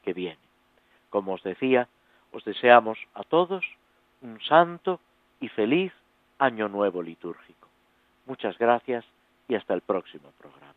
[0.03, 0.39] que viene.
[1.09, 1.88] Como os decía,
[2.32, 3.63] os deseamos a todos
[4.21, 4.99] un santo
[5.39, 5.91] y feliz
[6.39, 7.67] año nuevo litúrgico.
[8.25, 9.05] Muchas gracias
[9.47, 10.76] y hasta el próximo programa.